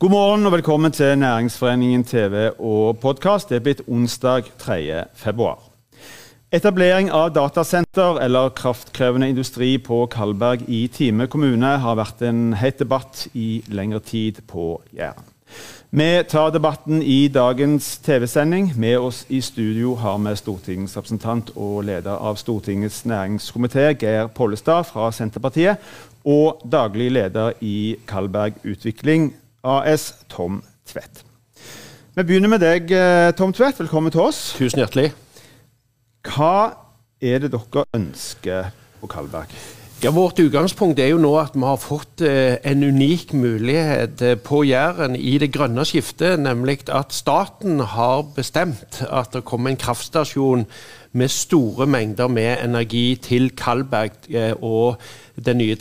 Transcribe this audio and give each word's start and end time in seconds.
God 0.00 0.10
morgen 0.10 0.46
og 0.48 0.52
velkommen 0.52 0.92
til 0.96 1.18
Næringsforeningen 1.18 2.04
TV 2.04 2.50
og 2.58 2.98
podkast. 2.98 3.50
Det 3.50 3.56
er 3.58 3.64
blitt 3.66 3.80
onsdag 3.84 4.46
3. 4.58 5.02
februar. 5.12 5.58
Etablering 6.56 7.10
av 7.12 7.34
datasenter 7.36 8.16
eller 8.24 8.48
kraftkrevende 8.56 9.28
industri 9.28 9.74
på 9.76 10.06
Kalberg 10.08 10.64
i 10.72 10.86
Time 10.88 11.26
kommune 11.28 11.74
har 11.82 11.98
vært 12.00 12.24
en 12.24 12.54
het 12.56 12.80
debatt 12.80 13.26
i 13.36 13.60
lengre 13.68 14.00
tid 14.00 14.40
på 14.48 14.80
Jæren. 14.96 15.28
Vi 15.90 16.08
tar 16.32 16.54
debatten 16.56 17.02
i 17.02 17.28
dagens 17.28 17.98
TV-sending. 17.98 18.72
Med 18.80 18.96
oss 18.98 19.26
i 19.28 19.42
studio 19.44 19.98
har 20.00 20.16
vi 20.16 20.32
stortingsrepresentant 20.40 21.52
og 21.56 21.84
leder 21.84 22.16
av 22.16 22.40
Stortingets 22.40 23.02
næringskomité, 23.04 23.92
Geir 24.00 24.32
Pollestad 24.32 24.88
fra 24.94 25.12
Senterpartiet, 25.12 25.76
og 26.24 26.64
daglig 26.64 27.12
leder 27.12 27.52
i 27.60 27.96
Kalberg 28.08 28.64
Utvikling 28.64 29.34
AS, 29.62 30.14
Tom 30.28 30.62
Tvedt. 30.88 31.24
Vi 32.16 32.22
begynner 32.22 32.48
med 32.48 32.62
deg, 32.62 32.90
eh, 32.90 33.32
Tom 33.36 33.52
Tvedt. 33.52 33.80
Velkommen 33.80 34.12
til 34.12 34.20
oss. 34.20 34.54
Tusen 34.56 34.80
hjertelig. 34.80 35.12
Hva 36.24 36.72
er 37.20 37.42
det 37.44 37.52
dere 37.52 37.84
ønsker 37.94 38.72
på 39.00 39.06
Kalberg? 39.06 39.52
Ja, 40.00 40.10
Vårt 40.16 40.40
utgangspunkt 40.40 40.98
er 40.98 41.10
jo 41.12 41.18
nå 41.20 41.34
at 41.36 41.52
vi 41.54 41.60
har 41.60 41.76
fått 41.76 42.22
eh, 42.24 42.56
en 42.64 42.82
unik 42.82 43.34
mulighet 43.36 44.22
eh, 44.22 44.38
på 44.40 44.62
Jæren 44.64 45.14
i 45.16 45.36
det 45.38 45.52
grønne 45.52 45.84
skiftet. 45.84 46.40
Nemlig 46.40 46.88
at 46.88 47.12
staten 47.12 47.80
har 47.80 48.22
bestemt 48.32 49.02
at 49.10 49.34
det 49.36 49.44
kommer 49.44 49.70
en 49.70 49.76
kraftstasjon 49.76 50.64
med 51.12 51.28
store 51.28 51.86
mengder 51.86 52.32
med 52.32 52.64
energi 52.64 53.18
til 53.20 53.50
Kalberg 53.50 54.24
og 54.62 54.96
den 55.36 55.58
nye 55.58 55.76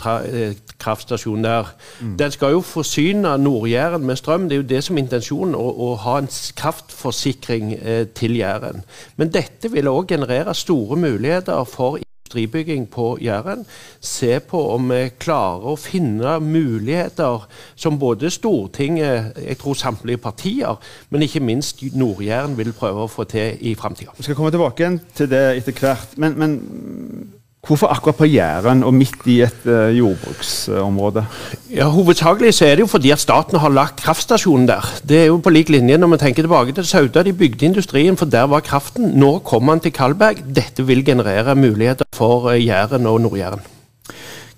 kraftstasjonen 0.79 1.47
der. 1.47 1.71
Mm. 2.01 2.17
Den 2.17 2.31
skal 2.31 2.55
jo 2.55 2.61
forsyne 2.61 3.37
Nord-Jæren 3.37 4.05
med 4.05 4.19
strøm. 4.19 4.49
Det 4.49 4.57
er 4.57 4.61
jo 4.63 4.69
det 4.69 4.83
som 4.83 4.97
er 4.97 5.05
intensjonen, 5.05 5.55
å, 5.55 5.65
å 5.69 5.95
ha 6.05 6.17
en 6.19 6.29
kraftforsikring 6.59 7.73
eh, 7.79 8.05
til 8.15 8.37
Jæren. 8.39 8.85
Men 9.17 9.33
dette 9.33 9.71
vil 9.71 9.91
òg 9.91 10.13
generere 10.13 10.55
store 10.55 10.99
muligheter 10.99 11.63
for 11.69 11.99
industribygging 12.29 12.87
på 12.91 13.17
Jæren. 13.21 13.65
Se 13.99 14.39
på 14.39 14.61
om 14.73 14.89
vi 14.89 15.09
klarer 15.19 15.73
å 15.73 15.75
finne 15.79 16.39
muligheter 16.39 17.47
som 17.75 17.99
både 17.99 18.29
Stortinget, 18.29 19.33
jeg 19.37 19.57
tror 19.57 19.73
samtlige 19.73 20.17
partier, 20.17 20.77
men 21.09 21.21
ikke 21.25 21.39
minst 21.39 21.81
Nord-Jæren 21.93 22.57
vil 22.57 22.73
prøve 22.73 23.03
å 23.03 23.11
få 23.11 23.23
til 23.23 23.57
i 23.61 23.75
framtida. 23.75 24.11
Vi 24.17 24.23
skal 24.23 24.35
komme 24.35 24.51
tilbake 24.51 24.83
igjen 24.83 25.01
til 25.15 25.29
det 25.29 25.43
etter 25.57 25.73
hvert. 25.73 26.17
men, 26.17 26.39
men 26.39 27.38
Hvorfor 27.69 27.91
akkurat 27.93 28.17
på 28.17 28.25
Jæren 28.25 28.79
og 28.81 28.95
midt 28.97 29.27
i 29.29 29.35
et 29.45 29.65
uh, 29.69 29.91
jordbruksområde? 29.93 31.21
Ja, 31.69 31.85
Hovedsakelig 31.93 32.55
så 32.57 32.65
er 32.65 32.79
det 32.79 32.81
jo 32.87 32.89
fordi 32.89 33.11
at 33.13 33.21
staten 33.21 33.59
har 33.61 33.69
lagt 33.69 34.01
kraftstasjonen 34.01 34.65
der. 34.65 34.87
Det 35.05 35.19
er 35.19 35.27
jo 35.27 35.35
på 35.37 35.53
lik 35.53 35.69
linje 35.69 35.99
når 36.01 36.15
vi 36.15 36.17
tenker 36.23 36.47
tilbake 36.47 36.73
til 36.73 36.87
Sauda. 36.89 37.21
De 37.21 37.33
bygde 37.33 37.67
industrien, 37.67 38.17
for 38.17 38.25
der 38.25 38.47
var 38.49 38.65
kraften. 38.65 39.11
Nå 39.21 39.35
kommer 39.45 39.75
han 39.75 39.83
til 39.85 39.93
Kalberg. 39.93 40.41
Dette 40.55 40.81
vil 40.87 41.05
generere 41.05 41.53
muligheter 41.55 42.09
for 42.13 42.49
uh, 42.49 42.57
Jæren 42.57 43.05
og 43.05 43.21
Nord-Jæren. 43.21 43.61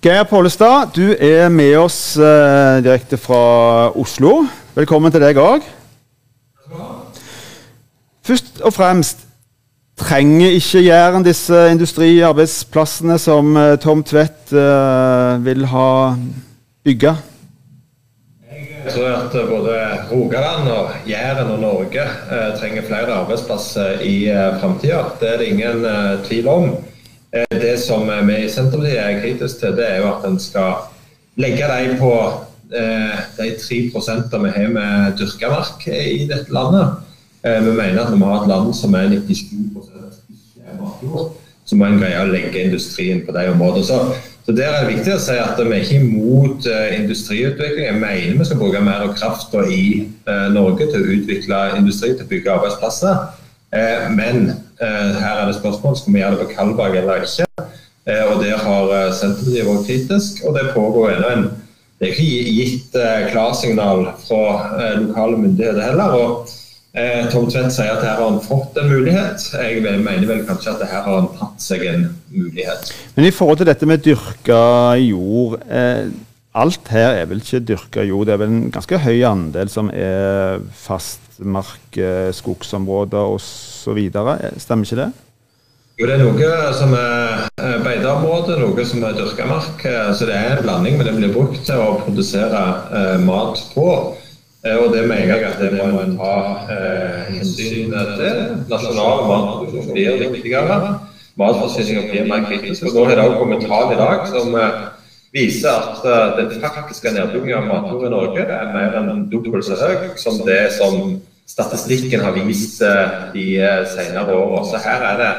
Geir 0.02 0.24
Pollestad, 0.24 0.96
du 0.96 1.12
er 1.20 1.50
med 1.50 1.76
oss 1.78 2.16
uh, 2.18 2.80
direkte 2.80 3.20
fra 3.20 3.92
Oslo. 3.92 4.46
Velkommen 4.76 5.12
til 5.12 5.22
deg 5.22 5.36
òg. 5.36 5.68
Først 8.24 8.64
og 8.64 8.72
fremst, 8.74 9.28
Trenger 10.02 10.56
ikke 10.58 10.82
Jæren 10.82 11.24
disse 11.24 11.58
industriarbeidsplassene 11.72 13.20
som 13.22 13.54
uh, 13.56 13.76
Tom 13.80 14.02
Tvedt 14.04 14.50
uh, 14.50 15.38
vil 15.46 15.68
ha 15.70 15.90
bygga? 16.84 17.14
Jeg 18.50 18.96
tror 18.96 19.12
at 19.14 19.36
både 19.50 19.76
Rogaland, 20.10 20.70
og 20.74 20.90
Jæren 21.08 21.52
og 21.54 21.60
Norge 21.62 22.06
uh, 22.32 22.48
trenger 22.58 22.88
flere 22.88 23.14
arbeidsplasser 23.14 24.02
i 24.02 24.16
eh, 24.26 24.58
framtida. 24.60 25.04
Det 25.20 25.30
er 25.34 25.38
det 25.38 25.52
ingen 25.54 25.86
tvil 26.26 26.48
om. 26.48 26.72
det 27.52 27.80
som 27.80 28.10
vi 28.28 28.40
i 28.46 28.50
Senterpartiet 28.50 28.98
er 29.00 29.22
kritiske 29.22 29.60
til, 29.60 29.78
det 29.78 29.86
er 29.92 30.02
jo 30.02 30.10
at 30.10 30.26
en 30.28 30.40
skal 30.40 30.82
legge 31.38 31.70
dem 31.70 31.94
på 32.00 32.16
de 33.38 33.48
tre 33.62 33.78
prosentene 33.94 34.44
vi 34.44 34.52
har 34.58 34.74
med 34.74 35.16
dyrka 35.20 35.50
mark 35.54 35.88
i 35.88 36.26
dette 36.28 36.52
landet. 36.52 37.11
Vi 37.42 37.72
mener 37.74 38.04
at 38.04 38.12
når 38.12 38.18
vi 38.18 38.28
har 38.30 38.42
et 38.42 38.52
land 38.52 38.74
som 38.78 38.94
er 38.94 39.08
97 39.10 39.72
så 41.66 41.78
må 41.80 41.88
en 41.88 42.02
greie 42.02 42.20
å 42.20 42.30
legge 42.30 42.66
industrien 42.66 43.22
på 43.26 43.34
de 43.36 43.46
områdene. 43.54 43.86
Så, 43.88 44.00
så 44.46 44.56
Der 44.56 44.74
er 44.74 44.82
det 44.84 44.96
viktig 44.98 45.14
å 45.16 45.22
si 45.24 45.38
at 45.40 45.60
vi 45.60 45.70
er 45.70 45.86
ikke 45.86 46.02
imot 46.02 46.68
uh, 46.68 46.90
industriutvikling. 46.98 47.86
Jeg 47.86 48.00
mener 48.02 48.42
vi 48.42 48.48
skal 48.50 48.60
bruke 48.60 48.82
mer 48.84 49.06
av 49.06 49.14
krafta 49.16 49.64
i 49.72 49.84
uh, 50.28 50.50
Norge 50.52 50.90
til 50.92 51.00
å 51.00 51.14
utvikle 51.16 51.62
industri, 51.78 52.12
til 52.16 52.28
å 52.28 52.32
bygge 52.34 52.58
arbeidsplasser. 52.58 53.30
Men 54.12 54.50
her 54.82 55.38
er 55.38 55.46
det 55.48 55.54
spørsmål 55.56 55.94
skal 55.96 56.12
vi 56.12 56.20
gjøre 56.20 56.36
det 56.36 56.42
på 56.42 56.56
Kalberg 56.58 56.98
eller 57.00 57.22
ikke. 57.24 57.46
og 58.26 58.42
Der 58.42 58.58
har 58.60 58.90
Senterpartiet 59.16 59.64
vært 59.70 59.86
kritisk, 59.88 60.42
og 60.44 60.58
det 60.58 60.74
pågår 60.74 61.14
ennå 61.14 61.30
en 61.30 61.46
Det 62.02 62.10
er 62.10 62.12
ikke 62.12 62.52
gitt 62.58 62.98
klarsignal 63.32 64.04
fra 64.26 64.42
lokale 65.06 65.40
myndigheter 65.40 65.86
heller. 65.86 66.18
og 66.20 66.52
Eh, 66.92 67.30
Tom 67.32 67.46
Tvedt 67.48 67.72
sier 67.72 67.94
at 67.94 68.02
her 68.04 68.18
har 68.20 68.26
han 68.26 68.42
fått 68.44 68.76
en 68.82 68.90
mulighet. 68.92 69.46
Jeg 69.56 69.80
mener 70.04 70.26
vel 70.28 70.42
kanskje 70.44 70.74
at 70.74 70.82
her 70.90 71.06
har 71.06 71.22
han 71.22 71.30
tatt 71.38 71.64
seg 71.64 71.86
en 71.88 72.04
mulighet. 72.36 72.92
Men 73.16 73.28
i 73.30 73.32
forhold 73.32 73.62
til 73.62 73.70
dette 73.70 73.88
med 73.88 74.04
dyrka 74.04 74.60
jord. 75.00 75.62
Eh, 75.72 76.10
alt 76.52 76.92
her 76.92 77.16
er 77.22 77.30
vel 77.30 77.40
ikke 77.40 77.62
dyrka 77.64 78.04
jord. 78.04 78.28
Det 78.28 78.34
er 78.36 78.42
vel 78.42 78.52
en 78.52 78.72
ganske 78.76 79.00
høy 79.06 79.24
andel 79.24 79.72
som 79.72 79.88
er 79.96 80.60
fastmark, 80.82 81.96
eh, 81.96 82.34
skogsområder 82.36 83.38
osv. 83.38 84.02
Eh, 84.12 84.60
stemmer 84.60 84.84
ikke 84.84 85.00
det? 85.00 85.12
Jo, 86.02 86.08
Det 86.08 86.16
er 86.18 86.26
noe 86.26 86.74
som 86.74 86.94
er 86.98 87.80
beiteområde, 87.86 88.58
noe 88.60 88.86
som 88.86 89.04
er 89.04 89.16
dyrka 89.16 89.46
mark. 89.48 89.80
Så 90.18 90.26
det 90.28 90.36
er 90.36 90.58
en 90.58 90.64
blanding, 90.64 90.98
men 90.98 91.08
det 91.08 91.16
blir 91.16 91.32
brukt 91.32 91.64
til 91.64 91.76
å 91.78 92.02
produsere 92.04 93.20
mat 93.24 93.64
på. 93.76 94.18
Eh, 94.66 94.78
og 94.78 94.94
det 94.94 95.08
mener 95.10 95.26
jeg 95.26 95.46
at 95.46 95.58
det 95.58 95.72
må 95.74 96.02
en 96.04 96.18
ta 96.20 96.34
eh, 96.70 97.30
hensyn 97.34 97.94
til. 98.18 98.42
Nasjonal 98.70 99.24
matproduksjon 99.26 99.94
blir 99.96 100.20
viktigere. 100.36 100.76
Matforsyninga 101.42 102.04
blir 102.12 102.28
mer 102.30 102.46
kritisk. 102.46 102.86
Og 102.86 102.94
nå 102.94 103.06
har 103.10 103.18
det 103.18 103.24
også 103.26 103.40
kommet 103.40 103.66
tall 103.66 103.94
i 103.96 103.98
dag 103.98 104.28
som 104.30 104.54
eh, 104.62 104.84
viser 105.34 105.72
at 105.72 106.38
den 106.38 106.62
faktiske 106.62 107.14
nedbyggingen 107.16 107.58
av 107.58 107.70
matjord 107.72 108.06
i 108.06 108.12
Norge 108.14 108.46
er 108.46 108.70
mer 108.76 109.00
enn 109.00 109.24
dobbelt 109.32 109.66
så 109.66 109.80
høy 109.80 110.12
som 110.20 110.38
det 110.46 110.60
som 110.76 111.16
statistikken 111.50 112.22
har 112.22 112.36
vist 112.36 112.84
de 113.34 113.46
senere 113.96 114.36
åra. 114.36 114.62
Så 114.68 114.84
her 114.84 115.08
er 115.08 115.18
det 115.24 115.32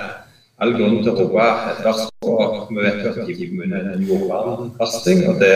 all 0.64 0.74
grunn 0.78 0.98
til 1.04 1.12
å 1.12 1.28
roe 1.28 1.46
et 1.70 1.84
vers 1.84 2.02
på. 2.24 2.34
Vi 2.72 2.80
vet 2.80 3.04
jo 3.04 3.12
at 3.12 3.22
Kiv 3.28 3.62
er 3.68 3.92
en 3.92 4.08
jordvernfasting, 4.08 5.24
og 5.28 5.38
det, 5.44 5.54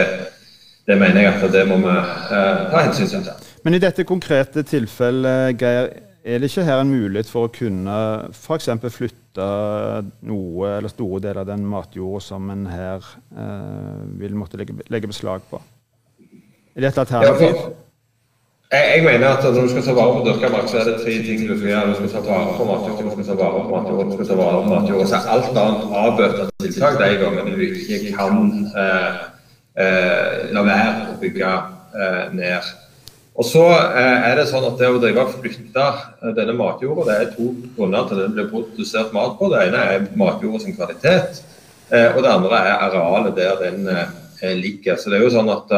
det, 0.86 1.00
mener 1.00 1.24
jeg 1.24 1.34
at 1.34 1.52
det 1.56 1.66
må 1.72 1.80
vi 1.82 1.98
ta 2.30 2.84
hensyn 2.84 3.10
til. 3.16 3.46
Men 3.66 3.74
i 3.74 3.80
dette 3.82 4.04
konkrete 4.06 4.62
tilfellet, 4.62 5.58
Geir, 5.58 5.88
er 6.22 6.38
det 6.38 6.52
ikke 6.52 6.62
her 6.68 6.84
en 6.84 6.90
mulighet 6.90 7.26
for 7.26 7.48
å 7.48 7.50
kunne 7.50 7.96
f.eks. 8.30 8.68
flytte 8.94 9.46
noe 10.30 10.68
eller 10.76 10.92
store 10.92 11.18
deler 11.24 11.40
av 11.42 11.48
den 11.48 11.64
matjorda 11.66 12.20
som 12.22 12.46
en 12.54 12.62
her 12.70 13.02
eh, 13.34 14.04
vil 14.22 14.38
måtte 14.38 14.60
legge, 14.60 14.78
legge, 14.86 15.10
beslag 15.10 15.42
på? 15.50 15.58
Er 16.76 16.86
det 16.86 16.92
et 16.92 17.02
alternativ? 17.02 17.58
Jeg, 18.70 19.02
mener 19.02 19.28
at 19.32 19.42
når 19.50 19.66
du 19.66 19.74
skal 19.74 19.86
ta 19.88 19.98
vare 19.98 20.14
på 20.14 20.22
dyrka 20.28 20.52
mark, 20.54 20.70
så 20.70 20.84
er 20.84 20.88
det 20.92 20.96
tre 21.02 21.18
ting 21.26 21.42
du 21.42 21.52
skal 21.56 21.68
gjøre. 21.72 21.90
Du 21.90 22.06
skal 22.06 22.14
ta 22.14 22.24
vare 22.30 22.54
på 22.54 22.70
matjord, 22.70 23.02
du 23.02 23.12
skal 23.18 23.28
ta 23.32 23.38
vare 23.42 23.66
på 23.66 23.74
matjord, 23.74 24.06
du 24.06 24.16
skal 24.16 24.30
ta 24.30 24.40
vare 24.44 24.62
på 24.62 24.72
matjord. 24.76 25.04
Så 25.10 25.18
er 25.18 25.30
alt 25.34 25.62
annet 25.66 26.00
avbøtet 26.06 26.56
tiltak 26.62 27.02
de 27.02 27.12
gangene 27.26 27.58
du 27.58 27.66
ikke 27.66 28.14
kan 28.14 28.42
eh, 28.86 29.22
eh, 29.82 30.50
la 30.54 30.66
være 30.70 30.98
å 31.10 31.20
bygge 31.22 31.54
eh, 31.98 32.26
ned. 32.38 32.74
Og 33.36 33.44
så 33.44 33.64
eh, 33.68 34.26
er 34.30 34.38
det 34.38 34.46
sånn 34.48 34.64
at 34.64 34.78
det 34.80 34.88
å 34.88 35.00
drive 35.00 35.26
og 35.26 35.34
flytte 35.42 35.84
eh, 35.84 36.32
denne 36.38 36.54
matjorda, 36.56 37.04
det 37.04 37.16
er 37.20 37.32
to 37.34 37.50
grunner 37.76 38.06
til 38.08 38.16
at 38.16 38.22
det 38.22 38.32
blir 38.32 38.48
produsert 38.48 39.12
mat 39.12 39.36
på. 39.36 39.50
Det 39.52 39.66
ene 39.66 39.82
er 39.92 40.06
matjorda 40.16 40.62
sin 40.62 40.76
kvalitet, 40.76 41.42
eh, 41.90 42.08
og 42.14 42.22
det 42.24 42.32
andre 42.32 42.60
er 42.62 42.84
arealet 42.88 43.36
der 43.36 43.60
den 43.60 43.90
ligger. 44.60 44.96
Så 44.96 45.12
det 45.12 45.18
er 45.18 45.26
jo 45.26 45.34
sånn 45.34 45.52
at 45.52 45.70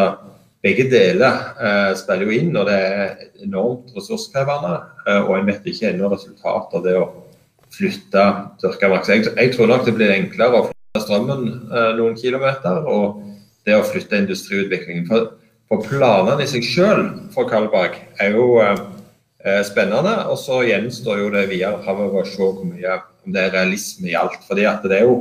begge 0.63 0.89
deler 0.91 1.95
spiller 1.99 2.27
jo 2.27 2.35
inn, 2.35 2.57
og 2.59 2.67
det 2.67 2.75
er 2.75 3.13
enormt 3.47 3.93
ressurskrevende. 3.95 4.73
Og 5.21 5.31
en 5.37 5.47
vet 5.47 5.69
ikke 5.71 5.93
ennå 5.93 6.11
resultatet 6.11 6.75
av 6.75 6.83
det 6.83 6.97
å 6.99 7.05
flytte 7.75 8.25
dyrka 8.59 8.91
mark. 8.91 9.07
Jeg, 9.07 9.29
jeg, 9.31 9.53
tror 9.55 9.71
nok 9.71 9.87
det 9.87 9.95
blir 9.95 10.11
enklere 10.11 10.59
å 10.59 10.65
flytte 10.67 11.05
strømmen 11.05 11.47
noen 12.01 12.19
kilometer, 12.19 12.83
og 12.91 13.23
det 13.63 13.79
å 13.79 13.87
flytte 13.87 14.19
industriutviklingen. 14.25 15.07
For 15.07 15.31
for 15.69 15.85
planene 15.85 16.45
i 16.45 16.49
seg 16.49 16.65
selv 16.65 17.11
for 17.35 17.49
Kalbakk 17.51 17.99
er 18.23 18.37
jo 18.37 18.59
eh, 18.65 18.79
eh, 19.45 19.61
spennende. 19.67 20.15
Og 20.33 20.39
så 20.41 20.63
gjenstår 20.69 21.25
jo 21.25 21.33
det 21.35 21.49
videre 21.51 21.83
framover 21.85 22.25
å 22.25 22.29
se 22.29 22.41
hvor 22.41 22.65
mye 22.65 23.01
om 23.27 23.35
det 23.35 23.45
er 23.45 23.55
realisme 23.59 24.13
i 24.13 24.17
alt. 24.19 24.41
fordi 24.49 24.67
at 24.69 24.87
det 24.89 25.03
er 25.03 25.09
jo 25.09 25.21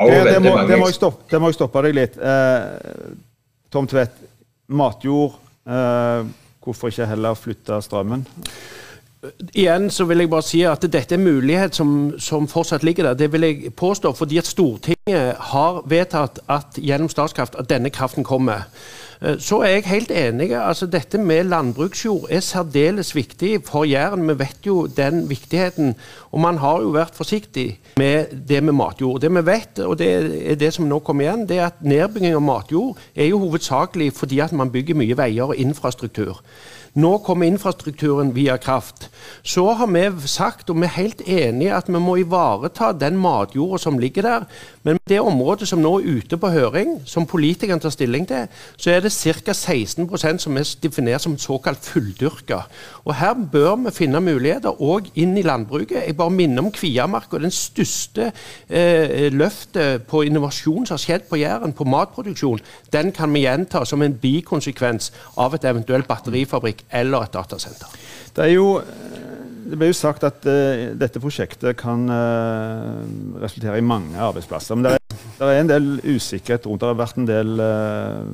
det, 0.00 0.20
det, 0.24 0.38
må, 0.40 0.54
det, 0.64 0.78
må 0.80 0.86
jeg 0.88 0.96
stoppe, 0.96 1.26
det 1.28 1.38
må 1.40 1.50
jeg 1.50 1.58
stoppe 1.58 1.82
deg 1.84 1.96
litt. 1.98 2.14
Eh, 2.16 3.16
Tom 3.70 3.88
Tvedt, 3.90 4.22
matjord. 4.72 5.36
Eh, 5.68 6.28
hvorfor 6.64 6.88
ikke 6.88 7.08
heller 7.10 7.36
flytte 7.36 7.82
strømmen? 7.84 8.24
Igjen 9.52 9.90
så 9.92 10.06
vil 10.08 10.22
jeg 10.22 10.30
bare 10.32 10.46
si 10.46 10.62
at 10.64 10.84
dette 10.88 11.12
er 11.12 11.20
mulighet 11.20 11.76
som, 11.76 12.14
som, 12.16 12.46
fortsatt 12.48 12.84
ligger 12.86 13.10
der. 13.10 13.18
Det 13.20 13.28
vil 13.32 13.44
jeg 13.44 13.74
påstå 13.76 14.14
fordi 14.16 14.40
at 14.40 14.48
Stortinget 14.48 15.36
har 15.52 15.82
vedtatt 15.88 16.40
at 16.48 16.80
gjennom 16.80 17.12
Statskraft 17.12 17.58
at 17.60 17.68
denne 17.68 17.92
kraften 17.92 18.24
kommer. 18.24 18.64
Eh, 19.22 19.36
så 19.38 19.60
er 19.60 19.68
jeg 19.68 19.84
helt 19.84 20.10
enig. 20.10 20.52
altså 20.56 20.86
Dette 20.86 21.18
med 21.18 21.44
landbruksjord 21.44 22.26
er 22.30 22.40
særdeles 22.40 23.14
viktig 23.14 23.60
for 23.64 23.84
Jæren. 23.84 24.28
Vi 24.28 24.38
vet 24.38 24.66
jo 24.66 24.86
den 24.86 25.28
viktigheten. 25.28 25.94
Og 26.32 26.40
man 26.40 26.58
har 26.58 26.80
jo 26.80 26.88
vært 26.88 27.14
forsiktig 27.14 27.80
med 27.96 28.26
det 28.48 28.62
med 28.62 28.72
matjord. 28.72 29.20
Det 29.20 29.30
vi 29.30 29.46
vet, 29.46 29.78
og 29.78 29.98
det 29.98 30.10
er 30.50 30.54
det 30.54 30.72
som 30.74 30.88
nå 30.88 30.98
kommer 30.98 31.24
igjen, 31.24 31.48
det 31.48 31.58
er 31.58 31.66
at 31.66 31.82
nedbygging 31.82 32.34
av 32.34 32.42
matjord 32.42 32.98
er 33.16 33.26
jo 33.26 33.38
hovedsakelig 33.38 34.12
fordi 34.12 34.38
at 34.40 34.52
man 34.52 34.70
bygger 34.70 34.94
mye 34.94 35.16
veier 35.16 35.44
og 35.52 35.56
infrastruktur. 35.56 36.40
Nå 36.94 37.18
kommer 37.22 37.46
infrastrukturen 37.46 38.32
via 38.34 38.56
kraft. 38.58 39.10
Så 39.42 39.62
har 39.78 39.86
vi 39.86 40.26
sagt, 40.26 40.70
og 40.70 40.80
vi 40.80 40.88
er 40.88 40.96
helt 40.96 41.20
enige, 41.22 41.74
at 41.74 41.86
vi 41.86 41.98
må 42.02 42.16
ivareta 42.18 42.90
den 42.92 43.16
matjorda 43.16 43.78
som 43.78 43.98
ligger 43.98 44.22
der. 44.22 44.46
Men 44.82 44.98
det 45.08 45.20
området 45.20 45.68
som 45.68 45.78
nå 45.78 45.92
er 46.00 46.18
ute 46.18 46.36
på 46.36 46.50
høring, 46.50 46.96
som 47.06 47.26
politikerne 47.26 47.80
tar 47.80 47.94
stilling 47.94 48.26
til, 48.26 48.48
så 48.76 48.90
er 48.90 49.04
det 49.04 49.12
ca. 49.12 49.52
16% 49.52 50.42
som 50.42 50.56
er 50.56 50.74
definert 50.82 51.22
som 51.22 51.38
såkalt 51.38 51.78
fulldyrka. 51.78 52.64
Og 53.04 53.14
her 53.14 53.34
bør 53.52 53.76
vi 53.84 53.94
finne 53.94 54.20
muligheter 54.20 54.82
òg 54.82 55.12
inn 55.14 55.38
i 55.38 55.46
landbruket. 55.46 56.02
Jeg 56.06 56.16
bare 56.16 56.34
minner 56.34 56.64
om 56.64 56.72
Kviamark 56.72 57.30
og 57.32 57.44
den 57.44 57.54
største 57.54 58.32
eh, 58.68 59.30
løftet 59.32 60.08
på 60.10 60.24
innovasjon 60.26 60.86
som 60.86 60.98
har 60.98 61.04
skjedd 61.04 61.28
på 61.30 61.38
Jæren, 61.38 61.72
på 61.72 61.84
matproduksjon. 61.84 62.60
Den 62.92 63.12
kan 63.12 63.30
vi 63.34 63.44
gjenta 63.46 63.84
som 63.86 64.02
en 64.02 64.18
bikonsekvens 64.18 65.12
av 65.38 65.54
et 65.54 65.70
eventuelt 65.70 66.08
batterifabrikk 66.10 66.79
eller 66.88 67.26
et 67.26 67.34
datasenter. 67.34 67.98
Det 68.34 68.48
jo 68.52 68.66
det 69.70 69.78
ble 69.78 69.90
jo 69.90 69.96
sagt 69.96 70.24
at 70.26 70.46
uh, 70.48 70.90
dette 70.98 71.20
prosjektet 71.22 71.78
kan 71.78 72.06
uh, 72.10 73.02
resultere 73.42 73.78
i 73.78 73.84
mange 73.86 74.18
arbeidsplasser. 74.18 74.78
Men 74.78 74.88
det 74.88 74.94
er, 74.96 75.44
er, 75.46 75.58
en 75.60 75.70
del 75.70 75.90
usikkerhet 76.02 76.66
rundt. 76.66 76.82
Det 76.82 76.90
har 76.90 76.98
vært 76.98 77.20
en 77.20 77.28
del 77.28 77.62
uh, 77.62 78.24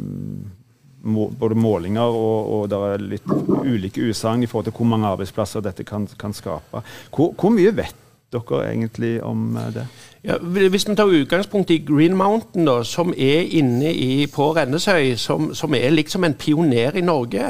må, 1.06 1.28
både 1.38 1.58
målinger 1.60 2.16
og, 2.16 2.52
og 2.54 2.64
det 2.72 2.81
er 2.88 3.06
litt 3.14 3.28
ulike 3.28 4.08
utsagn 4.08 4.43
i 4.43 4.50
forhold 4.50 4.70
til 4.70 4.76
hvor 4.78 4.90
mange 4.90 5.12
arbeidsplasser 5.12 5.64
dette 5.64 5.87
kan, 5.87 6.08
kan 6.19 6.34
skape. 6.37 6.82
Hvor, 7.12 7.34
hvor, 7.37 7.52
mye 7.54 7.75
vet 7.76 8.04
dere 8.32 8.64
egentlig 8.72 9.19
om 9.22 9.52
det? 9.75 9.84
Ja, 10.26 10.37
hvis 10.43 10.88
vi 10.88 10.94
tar 10.94 11.05
utgangspunkt 11.05 11.70
i 11.70 11.84
Green 11.87 12.17
Mountain, 12.17 12.67
da, 12.67 12.81
som 12.82 13.12
er 13.14 13.44
inne 13.55 13.93
i, 13.94 14.26
på 14.26 14.49
Rennesøy, 14.56 15.14
som, 15.14 15.52
som, 15.55 15.75
er 15.75 15.94
liksom 15.94 16.25
en 16.26 16.34
pioner 16.34 16.99
i 16.99 17.00
Norge, 17.00 17.44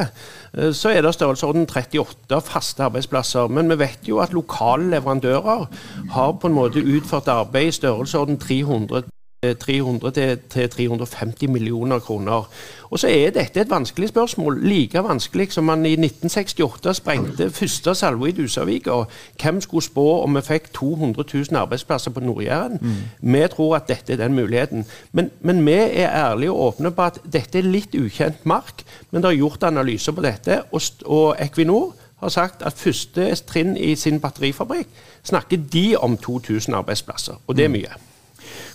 eh, 0.53 0.73
så 0.77 0.93
er 0.93 1.01
det 1.01 1.15
størrelsesorden 1.15 1.65
38 1.65 2.41
faste 2.45 2.85
arbeidsplasser. 2.85 3.49
Men 3.49 3.73
vi 3.73 3.79
vet 3.79 4.09
jo 4.09 4.21
at 4.21 4.37
lokale 4.37 4.91
leverandører 4.91 5.67
har 6.13 6.33
på 6.33 6.47
en 6.47 6.59
måte 6.59 6.85
utført 6.85 7.33
arbeid 7.33 7.73
i 7.73 7.77
størrelsesorden 7.81 8.37
300 8.39 9.07
300 9.55 10.11
til 10.51 10.69
350 10.69 11.49
millioner 11.49 11.99
kroner. 11.99 12.49
Og 12.91 12.99
så 12.99 13.09
er 13.09 13.31
dette 13.35 13.61
et 13.61 13.71
vanskelig 13.71 14.09
spørsmål. 14.09 14.61
Like 14.63 15.03
vanskelig 15.05 15.53
som 15.53 15.65
man 15.65 15.87
i 15.87 15.93
1968 15.93 16.97
sprengte 16.97 17.51
første 17.51 17.95
salve 17.95 18.29
i 18.29 18.33
Dusavika. 18.33 19.03
Hvem 19.43 19.61
skulle 19.61 19.85
spå 19.85 20.23
om 20.23 20.37
vi 20.37 20.41
fikk 20.41 20.73
200 20.75 21.25
000 21.35 21.61
arbeidsplasser 21.61 22.11
på 22.11 22.21
Nord-Jæren? 22.21 22.79
Mm. 22.81 23.33
Vi 23.33 23.43
tror 23.57 23.77
at 23.77 23.89
dette 23.89 24.13
er 24.13 24.17
den 24.17 24.35
muligheten. 24.35 24.87
Men, 25.13 25.31
men, 25.41 25.67
vi 25.67 25.73
er 25.73 26.11
ærlige 26.11 26.51
og 26.51 26.61
åpne 26.67 26.91
på 26.91 27.03
at 27.03 27.19
dette 27.33 27.59
er 27.59 27.63
litt 27.63 27.95
ukjent 27.95 28.47
mark. 28.47 28.85
Men 29.11 29.23
det 29.23 29.31
er 29.31 29.41
gjort 29.43 29.63
analyser 29.63 30.13
på 30.13 30.23
dette, 30.23 30.63
og, 30.73 30.83
og 31.05 31.37
Equinor 31.41 31.95
har 32.21 32.29
sagt 32.29 32.63
at 32.63 32.79
første 32.79 33.35
trinn 33.49 33.77
i 33.77 33.95
sin 33.95 34.21
batterifabrikk 34.21 34.89
snakker 35.27 35.59
de 35.73 35.97
om 35.97 36.17
2000 36.17 36.75
arbeidsplasser. 36.75 37.35
Og 37.47 37.57
det 37.57 37.65
er 37.65 37.69
mm. 37.69 37.73
mye. 37.73 37.93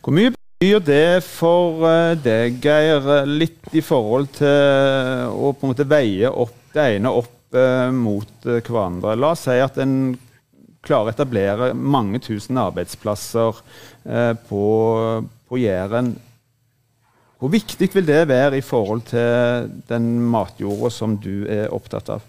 Hvor 0.04 0.14
mye 0.14 0.34
betyr 0.62 0.82
det 0.86 1.24
for 1.26 1.82
eh, 1.90 2.12
deg, 2.22 2.60
Geir, 2.62 3.08
litt 3.26 3.72
i 3.74 3.82
forhold 3.82 4.28
til 4.38 5.32
å 5.34 5.54
på 5.58 5.66
en 5.66 5.72
måte 5.72 5.88
veie 5.90 6.30
opp 6.30 6.54
det 6.76 6.84
ene 7.00 7.10
opp 7.10 7.56
eh, 7.58 7.90
mot 7.90 8.46
eh, 8.46 8.60
hverandre? 8.62 9.16
La 9.18 9.32
oss 9.34 9.48
si 9.48 9.56
at 9.58 9.80
en 9.82 10.14
klarer 10.86 11.10
å 11.10 11.14
etablere 11.16 11.72
mange 11.74 12.22
tusen 12.22 12.60
arbeidsplasser 12.62 13.58
eh, 14.06 14.36
på, 14.52 14.66
på 15.50 15.58
Jæren. 15.58 16.12
Hvor 17.42 17.50
viktig 17.50 17.90
vil 17.96 18.06
det 18.06 18.28
være 18.30 18.60
i 18.60 18.66
forhold 18.66 19.08
til 19.10 19.72
den 19.90 20.12
matjorda 20.30 20.92
som 20.94 21.16
du 21.18 21.48
er 21.50 21.74
opptatt 21.74 22.12
av? 22.20 22.28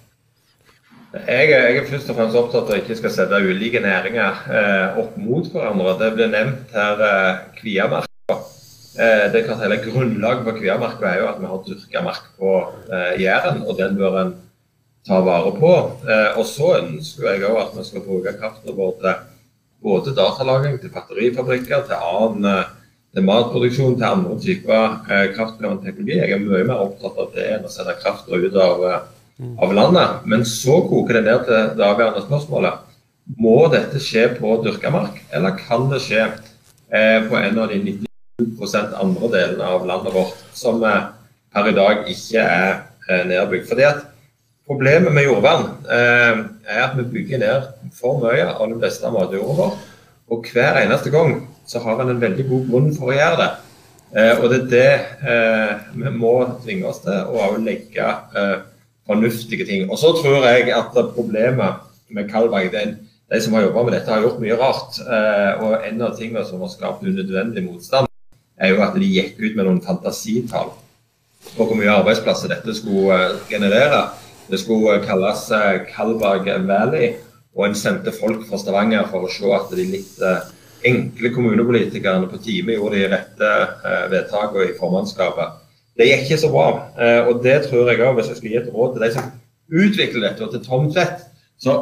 Jeg, 1.13 1.51
jeg, 1.53 1.77
er 1.83 1.91
først 1.91 2.09
og 2.09 2.17
fremst 2.17 2.41
opptatt 2.41 2.65
av 2.65 2.79
at 2.79 2.81
ikke 2.81 2.97
skal 2.97 3.13
sette 3.13 3.43
ulike 3.45 3.85
næringer 3.85 4.41
eh, 4.49 5.03
opp 5.05 5.21
mot 5.21 5.53
hverandre. 5.53 5.99
Det 6.01 6.11
ble 6.17 6.31
nevnt 6.33 6.73
her 6.73 7.05
eh, 7.11 7.45
Kviamark. 7.61 8.09
Eh, 8.93 9.27
det 9.33 9.39
er 9.41 9.47
klart 9.47 9.63
hele 9.65 9.79
Grunnlaget 9.81 10.45
for 10.45 10.59
Kviamarka 10.59 11.09
er 11.09 11.21
jo 11.23 11.29
at 11.31 11.39
vi 11.41 11.49
har 11.49 11.61
dyrka 11.65 12.03
mark 12.05 12.25
på 12.37 12.51
eh, 12.93 13.23
Jæren, 13.23 13.63
og 13.65 13.79
den 13.79 13.97
bør 13.97 14.19
en 14.21 14.35
ta 15.09 15.23
vare 15.25 15.55
på. 15.57 15.73
Eh, 16.05 16.37
og 16.37 16.45
så 16.47 16.75
ønsker 16.83 17.31
jeg 17.31 17.47
òg 17.49 17.61
at 17.63 17.79
vi 17.79 17.87
skal 17.89 18.05
bruke 18.05 18.35
kraften 18.37 18.77
vår 18.77 18.93
til 19.01 19.25
både 19.83 20.15
datalagring, 20.19 20.77
til 20.81 20.93
batterifabrikker, 20.93 21.89
til 21.89 22.05
annen 22.11 22.69
til 23.13 23.27
matproduksjon, 23.29 23.97
til 23.97 24.09
andre 24.09 24.37
typer 24.41 24.95
kraftkrevende 25.37 25.85
teknologi. 25.85 26.21
Jeg 26.21 26.37
er 26.37 26.45
mye 26.45 26.69
mer 26.69 26.85
opptatt 26.85 27.19
av 27.21 27.33
det 27.35 27.49
enn 27.57 27.67
å 27.69 27.73
sende 27.73 27.97
krafta 28.01 28.39
ut 28.39 28.57
av, 28.57 28.87
av, 29.57 29.75
landet. 29.77 30.23
Men 30.29 30.47
så 30.49 30.79
koker 30.89 31.19
det 31.19 31.27
ned 31.27 31.45
til 31.49 31.75
det 31.81 31.89
avgjørende 31.89 32.25
spørsmålet. 32.29 32.87
Må 33.41 33.59
dette 33.73 34.01
skje 34.01 34.31
på 34.39 34.55
dyrka 34.65 34.95
mark, 34.95 35.21
eller 35.33 35.59
kan 35.61 35.91
det 35.93 36.01
skje 36.07 36.25
på 36.89 37.43
en 37.43 37.61
av 37.61 37.69
de 37.73 37.83
90 37.83 38.12
andre 39.01 39.33
delen 39.33 39.61
av 39.61 39.87
landet 39.87 40.15
vårt 40.15 40.39
som 40.55 40.81
per 41.53 41.69
i 41.69 41.77
dag 41.77 42.09
ikke 42.09 42.41
er 42.41 42.71
eh, 43.09 43.27
nedbygd. 43.29 43.69
Fordi 43.69 43.87
at 43.89 44.09
Problemet 44.63 45.11
med 45.13 45.27
jordvern 45.27 45.65
eh, 45.91 46.39
er 46.71 46.85
at 46.85 46.93
vi 46.95 47.03
bygger 47.11 47.41
ned 47.43 47.65
for 47.99 48.21
mye 48.23 48.45
av 48.47 48.69
den 48.71 48.79
beste 48.81 49.11
matjorda 49.11 49.57
vår. 49.59 49.73
Og 50.33 50.47
hver 50.55 50.79
eneste 50.85 51.11
gang 51.11 51.35
så 51.69 51.83
har 51.83 51.99
en 52.01 52.13
en 52.13 52.21
veldig 52.23 52.47
god 52.49 52.69
grunn 52.71 52.93
for 52.95 53.11
å 53.11 53.17
gjøre 53.17 53.41
det. 53.41 53.49
Eh, 54.15 54.39
og 54.39 54.47
det 54.53 54.61
er 54.61 54.69
det 54.71 54.93
eh, 55.33 55.83
vi 55.99 56.13
må 56.15 56.35
tvinge 56.63 56.87
oss 56.89 57.03
til, 57.03 57.19
å 57.27 57.51
legge 57.59 58.07
eh, 58.39 58.55
fornuftige 59.11 59.67
ting. 59.67 59.91
Og 59.91 59.99
så 59.99 60.15
tror 60.21 60.47
jeg 60.47 60.71
at 60.79 60.95
problemet 61.17 61.83
med 62.09 62.31
Kalvberg 62.31 62.71
det 62.71 62.85
er 62.87 62.95
de 63.33 63.43
som 63.43 63.59
har 63.59 63.67
jobba 63.67 63.83
med 63.89 63.97
dette, 63.97 64.13
har 64.13 64.23
gjort 64.23 64.41
mye 64.45 64.61
rart. 64.63 65.03
Eh, 65.03 65.67
og 65.67 65.89
en 65.91 66.07
av 66.07 66.15
tingene 66.17 66.47
som 66.47 66.63
har 66.63 66.71
skapt 66.71 67.03
unødvendig 67.03 67.67
motstand, 67.67 68.12
er 68.63 68.73
jo 68.73 68.83
at 68.85 68.95
de 68.95 69.11
gikk 69.11 69.41
ut 69.43 69.57
med 69.59 69.67
noen 69.67 69.83
fantasitall 69.85 70.73
på 71.57 71.67
hvor 71.67 71.77
mye 71.77 71.93
arbeidsplasser 71.93 72.53
dette 72.53 72.75
skulle 72.77 73.19
eh, 73.19 73.39
generere. 73.51 74.07
Det 74.51 74.61
skulle 74.61 74.99
eh, 74.99 75.07
kalles 75.07 75.45
Kalberg 75.91 76.49
eh, 76.51 76.67
Valley, 76.69 77.13
og 77.57 77.67
en 77.67 77.79
sendte 77.79 78.15
folk 78.15 78.47
fra 78.49 78.61
Stavanger 78.61 79.09
for 79.11 79.27
å 79.27 79.33
se 79.33 79.49
at 79.53 79.73
de 79.77 79.85
litt 79.85 80.21
enkle 80.89 81.31
kommunepolitikerne 81.35 82.31
på 82.31 82.41
time 82.43 82.79
gjorde 82.79 82.97
de 82.97 83.11
rette 83.13 83.51
vedtakene 84.11 84.71
i 84.71 84.79
formannskapet. 84.79 85.59
Det 86.01 86.07
gikk 86.09 86.25
ikke 86.25 86.39
så 86.41 86.49
bra. 86.49 86.65
Og 87.29 87.43
det 87.45 87.59
tror 87.67 87.91
jeg 87.93 88.01
òg, 88.01 88.17
hvis 88.17 88.31
jeg 88.33 88.39
skal 88.39 88.55
gi 88.55 88.57
et 88.63 88.71
råd 88.73 88.95
til 88.95 89.05
de 89.05 89.11
som 89.13 89.29
utvikler 89.69 90.25
dette, 90.25 90.47
og 90.47 90.55
til 90.55 90.65
Tom 90.65 90.89
Tvedt, 90.89 91.27
så 91.61 91.77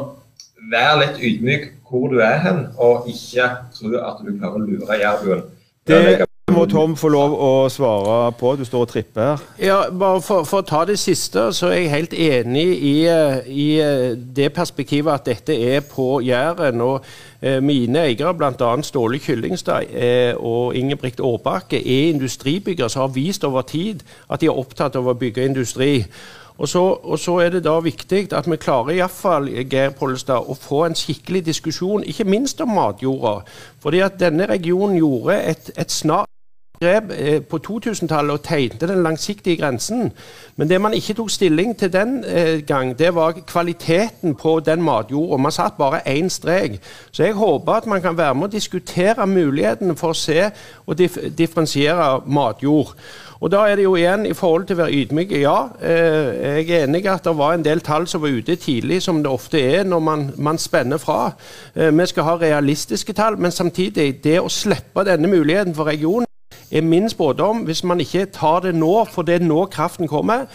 vær 0.75 0.99
litt 0.99 1.23
ydmyk 1.23 1.69
hvor 1.87 2.11
du 2.11 2.19
er 2.19 2.43
hen, 2.43 2.65
og 2.75 3.07
ikke 3.09 3.47
tro 3.79 3.95
at 3.95 4.19
du 4.19 4.35
klarer 4.35 4.59
å 4.59 4.65
lure 4.67 4.99
jærbuen. 4.99 5.47
Det 5.87 6.27
må 6.61 6.67
Tom 6.69 6.93
få 6.99 7.09
lov 7.11 7.33
å 7.33 7.51
svare 7.71 8.31
på. 8.37 8.53
Du 8.59 8.63
står 8.67 8.85
og 8.85 8.91
tripper 8.91 9.31
her. 9.31 9.45
Ja, 9.61 9.77
bare 9.89 10.21
for, 10.23 10.45
for, 10.47 10.61
å 10.61 10.67
ta 10.67 10.83
det 10.87 10.99
siste, 11.01 11.47
så 11.55 11.71
er 11.71 11.79
jeg 11.79 11.93
helt 11.93 12.13
enig 12.13 12.65
i, 12.77 12.95
i 13.49 13.67
det 14.35 14.51
perspektivet 14.55 15.13
at 15.13 15.29
dette 15.31 15.55
er 15.55 15.81
på 15.85 16.19
Jæren. 16.25 16.81
og 16.85 17.07
eh, 17.41 17.59
Mine 17.63 18.05
eiere, 18.05 18.33
bl.a. 18.37 18.73
Ståle 18.85 19.21
Kyllingstad 19.21 19.89
eh, 19.89 20.35
og 20.37 20.75
Ingebrigt 20.77 21.23
Årbakke, 21.23 21.81
er 21.81 22.11
industribyggere 22.11 22.89
som 22.89 23.07
har 23.07 23.15
vist 23.15 23.47
over 23.47 23.65
tid 23.65 24.05
at 24.29 24.41
de 24.41 24.51
er 24.51 24.61
opptatt 24.61 24.99
av 24.99 25.09
å 25.09 25.17
bygge 25.17 25.49
industri. 25.49 25.95
Og 26.61 26.69
så, 26.69 26.81
og 26.93 27.17
så, 27.19 27.39
er 27.41 27.55
det 27.55 27.63
da 27.65 27.79
viktig 27.81 28.27
at 28.37 28.45
vi 28.45 28.57
klarer 28.61 28.93
iallfall 28.93 29.47
å 29.49 30.57
få 30.61 30.83
en 30.85 30.97
skikkelig 30.97 31.45
diskusjon, 31.47 32.03
ikke 32.05 32.27
minst 32.29 32.61
om 32.61 32.75
matjorda. 32.75 33.39
Fordi 33.81 34.03
at 34.05 34.19
denne 34.21 34.45
regionen 34.45 34.99
gjorde 34.99 35.39
et, 35.41 35.71
et 35.73 35.91
snart 35.91 36.30
grep 36.81 37.11
eh, 37.17 37.41
på 37.41 37.59
2000-tallet 37.67 38.33
og 38.33 38.43
tegnte 38.43 38.87
den 38.89 39.03
langsiktige 39.03 39.57
grensen. 39.57 40.11
Men 40.55 40.69
det 40.69 40.81
man 40.81 40.93
ikke 40.93 41.13
tok 41.13 41.29
stilling 41.29 41.75
til 41.77 41.93
den 41.93 42.23
eh, 42.27 42.61
gang, 42.67 42.99
det 42.99 43.15
var 43.15 43.31
kvaliteten 43.31 44.35
på 44.35 44.59
den 44.65 44.81
matjorda. 44.81 45.37
Man 45.37 45.51
satt 45.51 45.77
bare 45.77 46.01
én 46.09 46.29
strek. 46.29 46.79
Så 47.11 47.23
jeg 47.23 47.33
håper 47.33 47.71
at 47.71 47.85
man 47.85 48.01
kan 48.01 48.17
være 48.17 48.35
med 48.35 48.49
å 48.49 48.55
diskutere 48.55 49.27
mulighetene 49.27 49.95
for 49.97 50.15
å 50.15 50.17
se 50.17 50.49
og 50.87 50.97
dif 50.97 51.17
differensiere 51.37 52.21
matjord. 52.25 52.95
Og 53.41 53.49
da 53.51 53.63
er 53.65 53.75
det 53.75 53.83
jo 53.83 53.95
igjen 53.97 54.25
i 54.29 54.33
forhold 54.37 54.67
til 54.69 54.77
å 54.77 54.83
være 54.83 54.97
ydmyk. 55.01 55.31
Ja, 55.41 55.55
eh, 55.81 56.57
jeg 56.61 56.69
er 56.69 56.87
enig 56.87 57.05
i 57.05 57.13
at 57.13 57.25
det 57.25 57.37
var 57.37 57.53
en 57.53 57.65
del 57.65 57.81
tall 57.81 58.07
som 58.07 58.21
var 58.21 58.33
ute 58.33 58.55
tidlig, 58.55 59.01
som 59.01 59.21
det 59.23 59.31
ofte 59.31 59.61
er 59.61 59.83
når 59.83 59.99
man, 59.99 60.27
man 60.37 60.57
spenner 60.57 60.97
fra. 60.97 61.31
Vi 61.75 62.05
skal 62.05 62.23
ha 62.23 62.35
realistiske 62.37 63.13
tall, 63.13 63.37
men 63.37 63.51
samtidig, 63.51 64.23
det 64.23 64.39
å 64.41 64.49
slippe 64.49 65.05
denne 65.05 65.29
muligheten 65.29 65.75
for 65.75 65.89
regionen 65.89 66.30
er 66.71 66.81
min 66.81 67.09
spådom. 67.09 67.57
Hvis 67.57 67.83
man 67.83 67.99
ikke 67.99 68.25
tar 68.25 68.59
det 68.59 68.75
nå, 68.75 69.05
for 69.11 69.21
det 69.21 69.35
er 69.35 69.45
nå 69.45 69.65
kraften 69.65 70.07
kommer, 70.07 70.45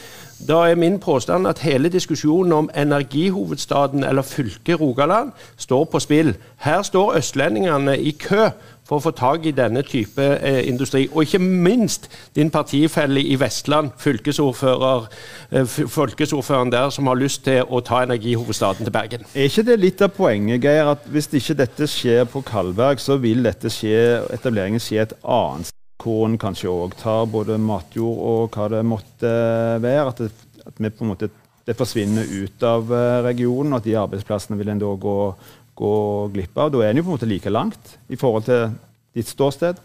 da 0.48 0.54
er 0.68 0.74
min 0.74 0.98
påstand 1.00 1.46
at 1.48 1.58
hele 1.58 1.88
diskusjonen 1.88 2.52
om 2.52 2.70
energihovedstaden 2.76 4.04
eller 4.04 4.22
fylket 4.22 4.80
Rogaland 4.80 5.32
står 5.56 5.84
på 5.84 6.00
spill. 6.00 6.34
Her 6.56 6.82
står 6.82 7.16
østlendingene 7.16 7.98
i 8.00 8.10
kø 8.10 8.50
for 8.86 9.00
å 9.00 9.02
få 9.02 9.12
tak 9.16 9.46
i 9.48 9.54
denne 9.56 9.82
type 9.86 10.22
eh, 10.22 10.60
industri. 10.68 11.06
Og 11.12 11.24
ikke 11.26 11.40
minst 11.42 12.10
din 12.36 12.52
partifelle 12.54 13.20
i 13.20 13.34
Vestland, 13.40 13.90
fylkesordfører, 13.98 15.08
eh, 15.50 15.66
fylkesordføreren 15.66 16.72
der, 16.72 16.90
som 16.94 17.10
har 17.10 17.18
lyst 17.18 17.44
til 17.48 17.64
å 17.66 17.80
ta 17.80 18.04
energihovedstaden 18.06 18.86
til 18.86 18.94
Bergen. 18.94 19.26
Er 19.34 19.50
ikke 19.50 19.66
det 19.66 19.80
litt 19.82 20.04
av 20.06 20.14
poenget, 20.14 20.62
Geir, 20.62 20.92
at 20.94 21.08
hvis 21.10 21.32
ikke 21.34 21.58
dette 21.64 21.90
skjer 21.90 22.28
på 22.30 22.44
Kalberg, 22.46 23.02
så 23.02 23.18
vil 23.18 23.42
dette 23.46 23.72
skje, 23.72 24.22
etableringen 24.36 24.82
skje 24.82 25.02
et 25.02 25.18
annet 25.24 25.66
sted, 25.66 25.75
hvor 26.02 26.30
kanskje 26.40 26.70
òg 26.70 26.96
tar 27.00 27.26
både 27.30 27.58
matjord 27.58 28.22
og 28.30 28.56
hva 28.56 28.70
det 28.72 28.84
måtte 28.86 29.34
være? 29.82 30.08
At 30.12 30.22
det, 30.24 30.32
at 30.66 30.78
vi 30.78 30.90
på 30.90 31.06
en 31.06 31.12
måte 31.14 31.30
det 31.66 31.74
forsvinner 31.74 32.28
ut 32.30 32.62
av 32.62 32.92
eh, 32.94 33.20
regionen, 33.26 33.72
og 33.72 33.80
at 33.80 33.86
de 33.88 33.96
arbeidsplassene 33.98 34.58
vil 34.60 34.68
en 34.70 34.78
da 34.78 34.92
gå 35.02 35.16
gå 35.76 35.96
glipp 36.32 36.56
av. 36.58 36.72
Da 36.72 36.84
er 36.84 36.94
en 36.94 37.00
jo 37.00 37.04
på 37.04 37.12
en 37.12 37.18
måte 37.18 37.28
like 37.28 37.52
langt 37.52 37.96
i 38.08 38.18
forhold 38.20 38.48
til 38.48 38.72
ditt 39.16 39.28
ståsted. 39.28 39.82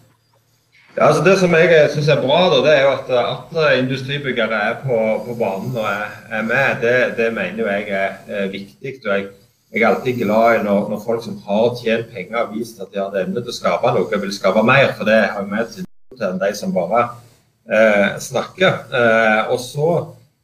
Ja, 0.96 1.08
altså 1.08 1.24
Det 1.24 1.38
som 1.40 1.54
jeg 1.56 1.90
syns 1.94 2.10
er 2.12 2.24
bra, 2.24 2.40
da, 2.52 2.58
det 2.66 2.72
er 2.76 2.82
jo 2.84 2.96
at, 2.98 3.12
at 3.56 3.78
industribyggere 3.80 4.58
er 4.72 4.74
på, 4.84 4.98
på 5.28 5.36
banen 5.40 5.76
og 5.76 5.86
er, 5.88 6.42
med. 6.48 6.82
Det, 6.82 6.96
det, 7.20 7.30
mener 7.36 7.64
jo 7.64 7.70
jeg 7.70 7.86
er, 7.90 8.50
viktig. 8.52 8.98
og 9.06 9.14
jeg, 9.14 9.30
jeg, 9.72 9.82
er 9.82 9.88
alltid 9.88 10.20
glad 10.24 10.66
når, 10.68 10.90
når, 10.92 11.04
folk 11.06 11.24
som 11.24 11.40
har 11.48 11.70
tjent 11.80 12.12
penger 12.12 12.42
har 12.42 12.52
vist 12.52 12.84
at 12.84 12.92
de 12.92 13.00
har 13.00 13.16
evne 13.24 13.40
til 13.40 13.56
å 13.56 13.60
skape 13.62 13.96
noe, 13.96 14.22
vil 14.26 14.36
skape 14.36 14.68
mer. 14.68 14.92
For 14.98 15.08
det 15.08 15.22
har 15.32 15.48
til 15.72 15.88
enn 16.20 16.40
de 16.42 16.52
som 16.58 16.74
bare 16.76 17.04
eh, 17.72 18.18
snakker. 18.20 18.86
Eh, 18.92 19.52
og 19.52 19.60
så 19.64 19.90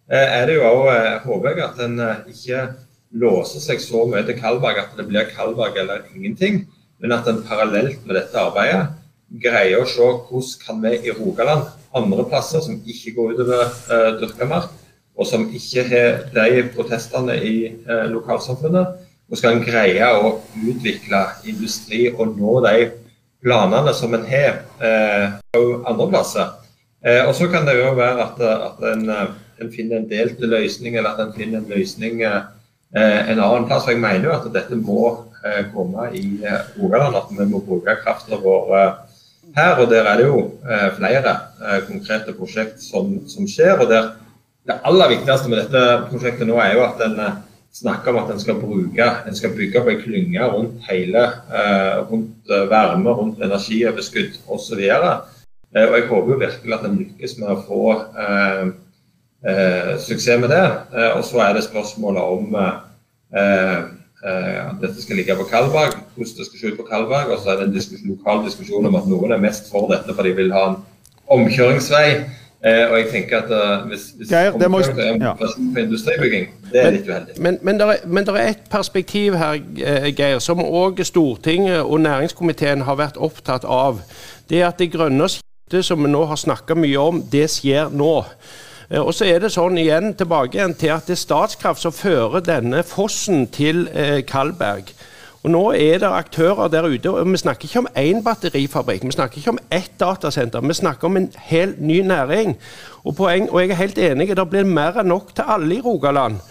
eh, 0.10 0.40
er 0.40 0.48
det 0.48 0.58
jo 0.58 0.68
òg, 0.68 0.84
eh, 0.94 1.18
håper 1.26 1.50
jeg, 1.52 1.64
at 1.66 1.82
en 1.86 2.00
eh, 2.04 2.22
ikke 2.32 2.64
låser 3.18 3.64
seg 3.64 3.82
så 3.84 4.06
mye 4.08 4.26
til 4.28 4.40
Kalberg 4.40 4.82
at 4.82 4.96
det 4.98 5.08
blir 5.08 5.30
Kalberg 5.32 5.80
eller 5.80 6.08
ingenting, 6.16 6.66
men 7.00 7.16
at 7.16 7.28
en 7.30 7.44
parallelt 7.46 8.06
med 8.06 8.18
dette 8.20 8.40
arbeidet 8.40 8.88
greier 9.44 9.84
å 9.84 9.88
se 9.90 10.04
hvordan 10.04 10.62
kan 10.64 10.84
vi 10.84 10.94
i 11.10 11.16
Rogaland, 11.16 11.68
andre 11.98 12.24
plasser 12.30 12.64
som 12.64 12.78
ikke 12.80 13.16
går 13.18 13.36
utover 13.36 13.66
eh, 13.66 14.12
dyrka 14.22 14.48
mark, 14.48 14.72
og 15.18 15.26
som 15.26 15.48
ikke 15.50 15.84
har 15.90 16.24
de 16.36 16.64
protestene 16.76 17.36
i 17.42 17.56
eh, 17.68 18.06
lokalsamfunnet, 18.14 19.04
hvordan 19.28 19.42
skal 19.42 19.58
en 19.58 19.66
greie 19.66 20.10
å 20.16 20.38
utvikle 20.56 21.24
industri 21.50 22.06
og 22.14 22.38
nå 22.38 22.62
de 22.64 22.76
planene 23.44 23.94
som 23.94 24.13
en 24.17 24.25
har 24.27 24.62
på 25.53 25.63
andre 25.88 26.08
plasser. 26.10 26.53
Uh, 27.06 27.27
og 27.29 27.36
så 27.38 27.48
kan 27.51 27.67
det 27.67 27.77
jo 27.77 27.91
være 27.96 28.24
at, 28.25 28.39
at 28.41 28.79
en, 28.94 29.03
en, 29.62 29.74
finner 29.74 30.00
en 30.00 30.08
delt 30.10 30.39
løsning, 30.41 30.98
eller 30.98 31.13
at 31.13 31.27
en 31.27 31.36
finner 31.36 31.62
en 31.62 31.70
løsning 31.70 32.24
Eh, 32.96 33.32
en 33.32 33.39
annen 33.39 33.65
plass. 33.67 33.88
Jeg 33.88 34.00
mener 34.00 34.29
jo 34.29 34.36
at 34.38 34.46
dette 34.53 34.77
må 34.79 35.01
eh, 35.44 35.65
komme 35.74 36.08
i 36.15 36.39
eh, 36.39 36.70
Rogaland, 36.79 37.17
at 37.20 37.34
vi 37.36 37.48
må 37.50 37.60
bruke 37.65 37.98
krafta 38.03 38.39
vår 38.39 38.72
her. 39.58 39.82
Og 39.82 39.89
der 39.91 40.08
er 40.08 40.22
det 40.22 40.29
jo 40.29 40.39
flere 40.96 41.36
konkrete 41.88 42.36
prosjekt 42.38 42.79
som, 42.84 43.17
som 43.27 43.48
skjer. 43.50 43.75
og 43.82 43.91
der 43.91 44.13
Det 44.67 44.79
aller 44.84 45.10
viktigste 45.15 45.50
med 45.50 45.62
dette 45.63 45.84
prosjektet 46.10 46.48
nå 46.48 46.58
er 46.60 46.74
jo 46.75 46.84
at 46.84 47.03
en 47.06 47.20
snakker 47.78 48.12
om 48.12 48.24
at 48.24 48.34
en 48.34 48.42
skal 48.42 48.58
bruke, 48.62 49.08
en 49.28 49.38
skal 49.38 49.54
bygge 49.54 49.80
opp 49.82 49.92
en 49.92 50.02
klynge 50.02 50.50
rundt 50.54 50.88
hele, 50.90 51.24
rundt 52.10 52.54
varme, 52.72 53.14
rundt 53.20 53.44
energioverskudd 53.46 54.40
osv. 54.50 54.82
Og 54.82 55.96
jeg 55.98 56.08
håper 56.10 56.34
jo 56.34 56.40
virkelig 56.42 56.74
at 56.74 56.86
en 56.88 56.98
lykkes 56.98 57.38
med 57.38 57.54
å 57.54 57.62
få 57.68 57.84
eh, 58.24 58.64
suksess 60.00 60.40
med 60.40 60.50
det. 60.50 60.66
Eh, 60.96 61.18
og 61.18 61.24
så 61.26 61.42
er 61.46 61.54
det 61.54 61.64
spørsmålet 61.64 62.22
om 62.22 62.56
eh, 62.56 62.74
eh, 64.26 64.70
at 64.70 64.82
dette 64.82 65.02
skal 65.02 65.20
ligge 65.20 65.36
på 65.36 65.48
Kalvberg, 65.52 66.00
hvordan 66.16 66.38
det 66.38 66.46
skal 66.48 66.60
se 66.60 66.68
ut 66.72 66.80
på 66.80 66.88
Kalvberg. 66.90 67.32
Og 67.32 67.40
så 67.44 67.52
er 67.52 67.62
det 67.62 67.68
en 67.68 67.76
diskusjon, 67.76 68.16
lokal 68.16 68.46
diskusjon 68.46 68.86
om 68.86 68.96
at 68.96 69.08
noen 69.10 69.36
er 69.36 69.44
mest 69.44 69.72
for 69.72 69.90
dette 69.92 70.16
fordi 70.16 70.34
de 70.34 70.42
vil 70.42 70.56
ha 70.56 70.68
en 70.72 70.82
omkjøringsvei. 71.38 72.08
Eh, 72.68 72.84
og 72.92 72.98
jeg 73.00 73.08
tenker 73.12 73.38
at 73.38 73.52
uh, 73.54 73.88
hvis, 73.88 74.06
hvis 74.18 74.32
Geir, 74.32 74.58
det 74.60 74.70
må, 74.72 74.82
ja. 75.22 75.34
på 75.40 75.80
industribygging, 75.80 76.48
det 76.72 76.82
er 76.84 76.94
litt 76.98 77.10
uheldig. 77.10 77.38
Men, 77.40 77.60
men, 77.62 77.80
det 77.80 77.88
er, 77.88 78.06
men 78.06 78.28
det 78.28 78.36
er 78.36 78.54
et 78.54 78.70
perspektiv 78.72 79.38
her, 79.40 79.60
Geir, 80.18 80.40
som 80.44 80.60
òg 80.66 81.04
Stortinget 81.06 81.82
og 81.82 82.02
næringskomiteen 82.02 82.86
har 82.90 83.00
vært 83.00 83.18
opptatt 83.18 83.64
av. 83.64 84.02
Det 84.50 84.62
er 84.62 84.72
at 84.72 84.82
det 84.82 84.92
grønne 84.92 85.30
skiftet 85.32 85.86
som 85.86 86.04
vi 86.04 86.12
nå 86.12 86.26
har 86.26 86.40
snakka 86.40 86.76
mye 86.76 87.10
om, 87.10 87.22
det 87.32 87.48
skjer 87.56 87.94
nå. 87.94 88.16
Eh, 88.90 89.02
og 89.02 89.14
så 89.16 89.28
er 89.28 89.42
det 89.44 89.52
sånn 89.54 89.78
igjen 89.82 90.14
tilbake 90.18 90.58
igjen 90.58 90.76
til 90.80 90.94
at 90.96 91.08
det 91.08 91.18
er 91.18 91.24
Statskraft 91.24 91.84
som 91.84 91.96
fører 91.96 92.44
denne 92.46 92.84
fossen 92.88 93.48
til 93.54 93.88
eh, 93.94 94.22
Kalberg. 94.28 94.94
Og 95.48 95.51
Nå 95.51 95.72
er 95.72 96.01
det 96.04 96.08
aktører 96.12 96.68
der 96.68 96.84
ute, 96.84 97.10
og 97.10 97.32
vi 97.32 97.38
snakker 97.38 97.63
ikke 97.66 97.80
om 97.80 97.88
én 97.96 98.24
batterifabrikk, 98.24 99.06
vi 99.06 99.12
snakker 99.12 99.38
ikke 99.38 99.50
om 99.50 99.60
ett 99.72 99.92
datasenter, 100.00 100.60
vi 100.62 100.74
snakker 100.74 101.08
om 101.08 101.18
en 101.18 101.30
helt 101.38 101.80
ny 101.82 102.01
næring. 102.01 102.58
Og, 103.04 103.16
poeng, 103.16 103.48
og 103.51 103.62
jeg 103.62 103.70
er 103.70 103.80
helt 103.80 103.98
enig, 103.98 104.36
det 104.36 104.50
blir 104.50 104.68
mer 104.68 105.00
enn 105.00 105.08
nok 105.08 105.32
til 105.36 105.48
alle 105.48 105.77
i 105.77 105.80
Rogaland. 105.86 106.42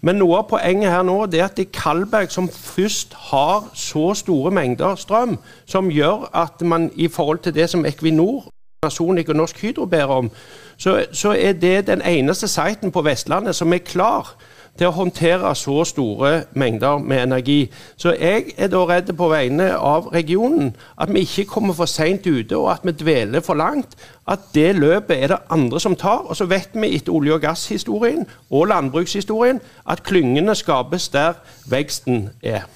Men 0.00 0.16
noe 0.16 0.38
av 0.38 0.48
poenget 0.48 0.88
her 0.88 1.04
nå 1.04 1.18
det 1.26 1.42
er 1.42 1.50
at 1.50 1.60
det 1.60 1.66
er 1.66 1.76
Kalberg 1.82 2.32
som 2.32 2.48
først 2.48 3.12
har 3.28 3.68
så 3.74 4.14
store 4.14 4.54
mengder 4.56 4.96
strøm, 4.96 5.36
som 5.68 5.92
gjør 5.92 6.30
at 6.32 6.64
man 6.64 6.88
i 6.94 7.12
forhold 7.12 7.44
til 7.44 7.54
det 7.54 7.68
som 7.70 7.84
Equinor, 7.84 8.48
Sonic 8.88 9.28
og 9.28 9.36
Norsk 9.36 9.60
Hydro 9.60 9.84
ber 9.84 10.16
om, 10.16 10.30
så, 10.78 11.04
så, 11.12 11.36
er 11.36 11.52
det 11.52 11.86
den 11.86 12.00
eneste 12.00 12.48
siten 12.48 12.92
på 12.92 13.04
Vestlandet 13.04 13.56
som 13.56 13.72
er 13.72 13.84
klar 13.84 14.32
til 14.78 14.90
å 14.90 14.94
håndtere 14.96 15.54
så 15.56 15.84
store 15.88 16.32
mengder 16.54 16.98
med 16.98 17.22
energi. 17.22 17.70
Så 17.96 18.14
jeg 18.14 18.52
er 18.56 18.70
da 18.72 18.84
redd 18.88 19.12
på 19.16 19.28
vegne 19.32 19.70
av 19.76 20.10
regionen 20.14 20.74
at 21.00 21.12
vi 21.12 21.24
ikke 21.26 21.48
kommer 21.56 21.76
for 21.76 21.90
seint 21.90 22.26
ute, 22.26 22.56
og 22.56 22.70
at 22.72 22.84
vi 22.84 22.92
dveler 22.92 23.44
for 23.44 23.58
langt. 23.58 23.96
At 24.28 24.50
det 24.54 24.74
løpet 24.76 25.22
er 25.22 25.32
det 25.34 25.42
andre 25.50 25.80
som 25.80 25.96
tar. 25.96 26.26
Og 26.26 26.36
så 26.36 26.44
vet 26.44 26.74
vi 26.74 26.94
etter 26.96 27.12
olje- 27.12 27.34
og 27.34 27.40
gasshistorien 27.40 28.26
og 28.50 28.68
landbrukshistorien 28.68 29.60
at 29.88 30.02
klyngene 30.02 30.54
skapes 30.54 31.08
der 31.08 31.38
veksten 31.70 32.30
er. 32.42 32.66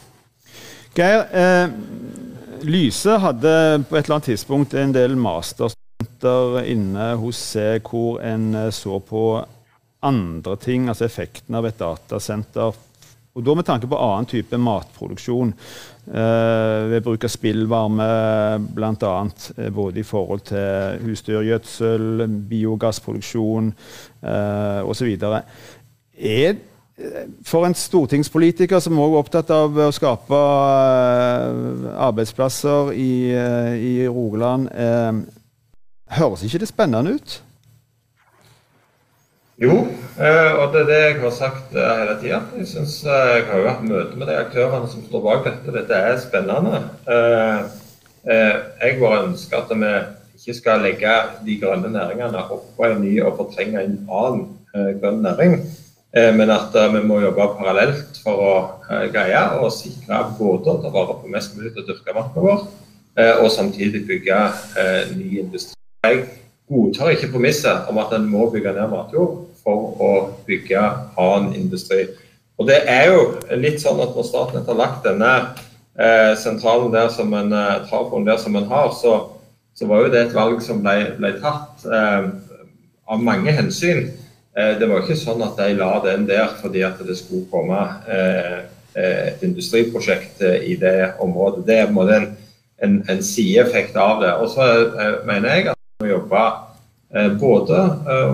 Geir, 0.96 1.24
eh, 1.32 1.68
Lyse 2.62 3.18
hadde 3.18 3.84
på 3.88 3.96
et 3.96 4.04
eller 4.04 4.14
annet 4.14 4.24
tidspunkt 4.24 4.74
en 4.74 4.94
del 4.94 5.16
masterstudenter 5.16 6.60
inne 6.68 7.14
hos 7.16 7.38
seg 7.54 7.86
hvor 7.88 8.20
en 8.20 8.72
så 8.74 8.98
på 8.98 9.22
andre 10.06 10.56
ting, 10.60 10.88
altså 10.88 11.06
effekten 11.06 11.56
av 11.58 11.66
et 11.68 11.80
datasenter. 11.80 12.78
Og 13.38 13.44
da 13.46 13.54
med 13.54 13.66
tanke 13.68 13.86
på 13.86 13.98
annen 13.98 14.26
type 14.26 14.58
matproduksjon. 14.58 15.52
Eh, 16.10 16.78
ved 16.90 17.04
bruk 17.06 17.24
av 17.24 17.30
spillvarme 17.30 18.08
bl.a. 18.74 19.12
Eh, 19.56 19.68
både 19.70 20.02
i 20.02 20.06
forhold 20.06 20.42
til 20.50 21.04
husdyrgjødsel, 21.04 22.24
biogassproduksjon 22.50 23.70
eh, 23.70 24.80
osv. 24.82 25.12
Er 25.22 26.50
eh, 26.50 27.28
for 27.46 27.68
en 27.68 27.78
stortingspolitiker 27.78 28.82
som 28.82 28.98
òg 28.98 29.14
er 29.14 29.22
opptatt 29.22 29.52
av 29.54 29.78
å 29.86 29.92
skape 29.94 30.40
eh, 30.40 31.92
arbeidsplasser 32.08 32.90
i, 32.98 33.12
i 33.78 33.94
Rogaland, 34.08 34.72
Høres 36.10 36.42
ikke 36.42 36.58
det 36.64 36.66
spennende 36.66 37.12
ut? 37.20 37.36
Jo, 39.60 39.74
eh, 40.16 40.52
og 40.56 40.70
det 40.72 40.80
er 40.80 40.86
det 40.88 40.98
jeg 41.00 41.16
har 41.20 41.32
sagt 41.36 41.74
eh, 41.76 41.88
hele 41.98 42.14
tida. 42.22 42.38
Jeg 42.56 42.68
synes 42.70 42.94
eh, 43.04 43.32
jeg 43.34 43.42
har 43.50 43.58
jo 43.60 43.66
hatt 43.68 43.82
møte 43.84 44.16
med 44.16 44.30
de 44.30 44.38
aktørene 44.40 44.88
som 44.88 45.02
står 45.04 45.24
bak 45.26 45.42
dette. 45.44 45.74
Dette 45.74 45.98
er 45.98 46.16
spennende. 46.22 46.80
Jeg 48.24 48.96
bare 49.00 49.26
ønsker 49.26 49.60
at 49.60 49.74
vi 49.76 49.92
ikke 50.38 50.56
skal 50.56 50.80
legge 50.84 51.12
de 51.44 51.58
grønne 51.60 51.92
næringene 51.92 52.46
oppå 52.56 52.88
en 52.88 53.04
ny 53.04 53.12
og 53.20 53.36
fortrenge 53.36 53.84
en 53.84 53.98
annen 54.08 54.42
grønn 55.00 55.22
næring. 55.24 55.60
Men 56.36 56.52
at 56.52 56.74
vi 56.94 57.04
må 57.06 57.20
jobbe 57.20 57.46
parallelt 57.58 58.20
for 58.24 58.44
å 58.44 58.54
greie 59.12 59.42
å 59.60 59.68
sikre 59.72 60.22
både 60.38 60.72
å 60.72 60.80
ta 60.82 60.92
vare 60.92 61.16
på 61.20 61.32
mest 61.32 61.56
mulig 61.56 61.74
til 61.74 61.84
å 61.84 61.88
dyrke 61.88 62.16
marka 62.16 62.44
vår, 62.44 62.64
og 63.40 63.48
samtidig 63.52 64.06
bygge 64.08 64.40
ny 65.16 65.40
industri. 65.44 66.16
Godtar 66.70 67.14
ikke 67.14 67.32
premisset 67.34 67.88
om 67.90 67.98
at 68.02 68.12
en 68.14 68.28
må 68.30 68.46
bygge 68.52 68.72
ned 68.76 68.92
matjord 68.92 69.40
for 69.64 69.96
å 70.00 70.10
bygge 70.46 70.82
annen 71.20 71.54
industri. 71.58 72.06
Og 72.60 72.68
det 72.68 72.82
er 72.92 73.10
jo 73.10 73.20
litt 73.58 73.80
sånn 73.82 74.00
at 74.04 74.14
når 74.14 74.26
Statnett 74.28 74.68
har 74.68 74.78
lagt 74.78 75.06
denne 75.06 75.32
eh, 75.96 76.32
sentralen 76.38 76.92
der 76.92 77.08
som 77.12 77.32
en 77.34 77.54
eh, 77.56 77.92
der 78.26 78.40
som 78.40 78.56
en 78.56 78.68
har, 78.68 78.90
så, 78.92 79.14
så, 79.74 79.88
var 79.88 80.04
jo 80.04 80.12
det 80.12 80.26
et 80.26 80.36
valg 80.36 80.60
som 80.62 80.82
ble, 80.84 81.14
ble 81.18 81.32
tatt. 81.40 81.86
Eh, 81.88 82.28
av 83.10 83.22
mange 83.26 83.50
hensyn. 83.56 84.04
Eh, 84.54 84.76
det 84.78 84.86
var 84.86 85.02
ikke 85.02 85.18
sånn 85.18 85.42
at 85.42 85.56
de 85.58 85.72
la 85.78 85.94
den 86.04 86.28
der 86.28 86.52
fordi 86.60 86.84
at 86.86 87.00
det 87.06 87.16
skulle 87.18 87.48
komme 87.50 87.80
eh, 88.06 88.60
et 89.00 89.42
industriprosjekt 89.46 90.42
i 90.42 90.76
det 90.78 91.14
området. 91.22 91.64
Det 91.66 91.76
er 91.78 91.88
på 91.88 91.94
en 91.94 91.98
måte 91.98 92.22
en 92.80 93.22
sideeffekt 93.24 93.96
av 93.96 94.20
det. 94.24 94.32
Og 94.42 94.50
så 94.50 94.66
mener 95.28 95.54
jeg 95.54 95.68
at 95.70 95.79
må 96.00 96.10
jobbe 96.10 96.42
både 97.40 97.78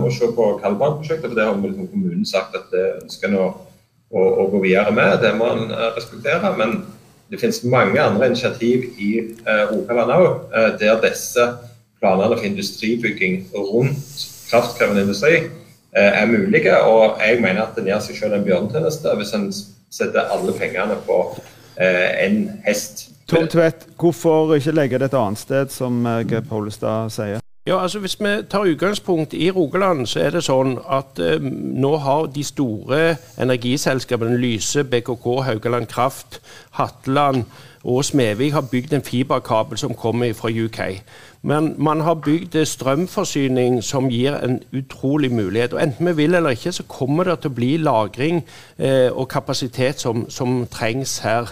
å 0.04 0.11
se 0.12 0.28
på 0.37 0.46
Kalberg-prosjektet, 0.61 1.30
for 1.30 1.37
det 1.38 1.46
har 1.49 1.56
liksom 1.56 1.88
kommunen 1.88 2.26
sagt 2.28 2.56
at 2.58 2.66
det 2.75 2.82
ønsker 2.99 3.30
en 3.30 3.38
å, 3.40 3.46
å, 4.12 4.20
å, 4.20 4.44
gå 4.52 4.61
videre 4.66 4.92
med. 4.92 5.14
Det 5.23 5.30
må 5.38 5.49
en 5.54 5.73
respektere. 5.96 6.50
Men 6.58 6.82
det 7.32 7.40
finnes 7.40 7.62
mange 7.73 7.96
andre 8.02 8.28
initiativ 8.28 8.85
i 9.00 9.11
Rogaland 9.73 10.12
òg, 10.12 10.28
der 10.76 11.00
disse 11.06 11.46
planene 12.02 12.37
for 12.37 12.44
industribygging 12.44 13.46
rundt 13.56 14.26
kraftkrevende 14.50 15.06
industri 15.06 15.46
Eh, 15.96 16.23
er 16.23 16.26
mulige. 16.26 16.82
Og 16.82 17.16
jeg 17.26 17.40
mener 17.40 17.62
at 17.62 17.78
en 17.78 17.87
gjør 17.88 18.02
seg 18.04 18.18
selv 18.20 18.37
en 18.37 18.44
bjørnetjeneste 18.44 19.14
hvis 19.16 19.32
en 19.38 19.46
setter 19.96 20.28
alle 20.35 20.52
pengene 20.58 20.99
på 21.06 21.20
eh, 21.80 22.35
hest. 22.66 23.06
Tom 23.30 23.49
Tvedt, 23.49 23.88
hvorfor 23.96 24.52
ikke 24.58 24.76
legge 24.76 25.00
det 25.00 25.08
et 25.08 25.16
annet 25.16 25.40
sted, 25.40 25.73
som 25.73 26.04
eh, 26.04 26.20
Geir 26.28 26.44
Pollestad 26.50 27.14
sier? 27.14 27.45
Ja, 27.66 27.82
altså 27.82 27.99
Hvis 27.99 28.20
vi 28.20 28.26
tar 28.50 28.61
utgangspunkt 28.61 29.35
i 29.35 29.50
Rogaland, 29.50 30.06
så 30.06 30.20
er 30.20 30.30
det 30.30 30.44
sånn 30.46 30.76
at 30.87 31.18
eh, 31.18 31.42
nå 31.42 31.96
har 31.99 32.28
de 32.30 32.44
store 32.46 33.16
energiselskapene 33.42 34.37
Lyse, 34.38 34.85
BKK, 34.87 35.25
Haugaland 35.49 35.88
Kraft, 35.90 36.38
Hatteland 36.78 37.42
og 37.82 38.04
Smevik 38.04 38.52
har 38.54 38.68
bygd 38.70 38.94
en 38.94 39.02
fiberkabel 39.02 39.78
som 39.78 39.94
kommer 39.99 40.30
fra 40.38 40.50
UK. 40.50 40.78
Men 41.42 41.73
man 41.78 42.00
har 42.06 42.14
bygd 42.23 42.54
strømforsyning 42.66 43.80
som 43.82 44.08
gir 44.11 44.38
en 44.38 44.61
utrolig 44.73 45.32
mulighet. 45.32 45.73
og 45.73 45.82
Enten 45.82 46.06
vi 46.06 46.12
vil 46.16 46.35
eller 46.35 46.54
ikke, 46.54 46.73
så 46.73 46.82
kommer 46.82 47.25
det 47.25 47.40
til 47.40 47.50
å 47.50 47.54
bli 47.54 47.73
lagring 47.76 48.44
eh, 48.78 49.11
og 49.11 49.28
kapasitet 49.28 50.00
som, 50.00 50.30
som 50.30 50.66
trengs 50.70 51.18
her. 51.18 51.50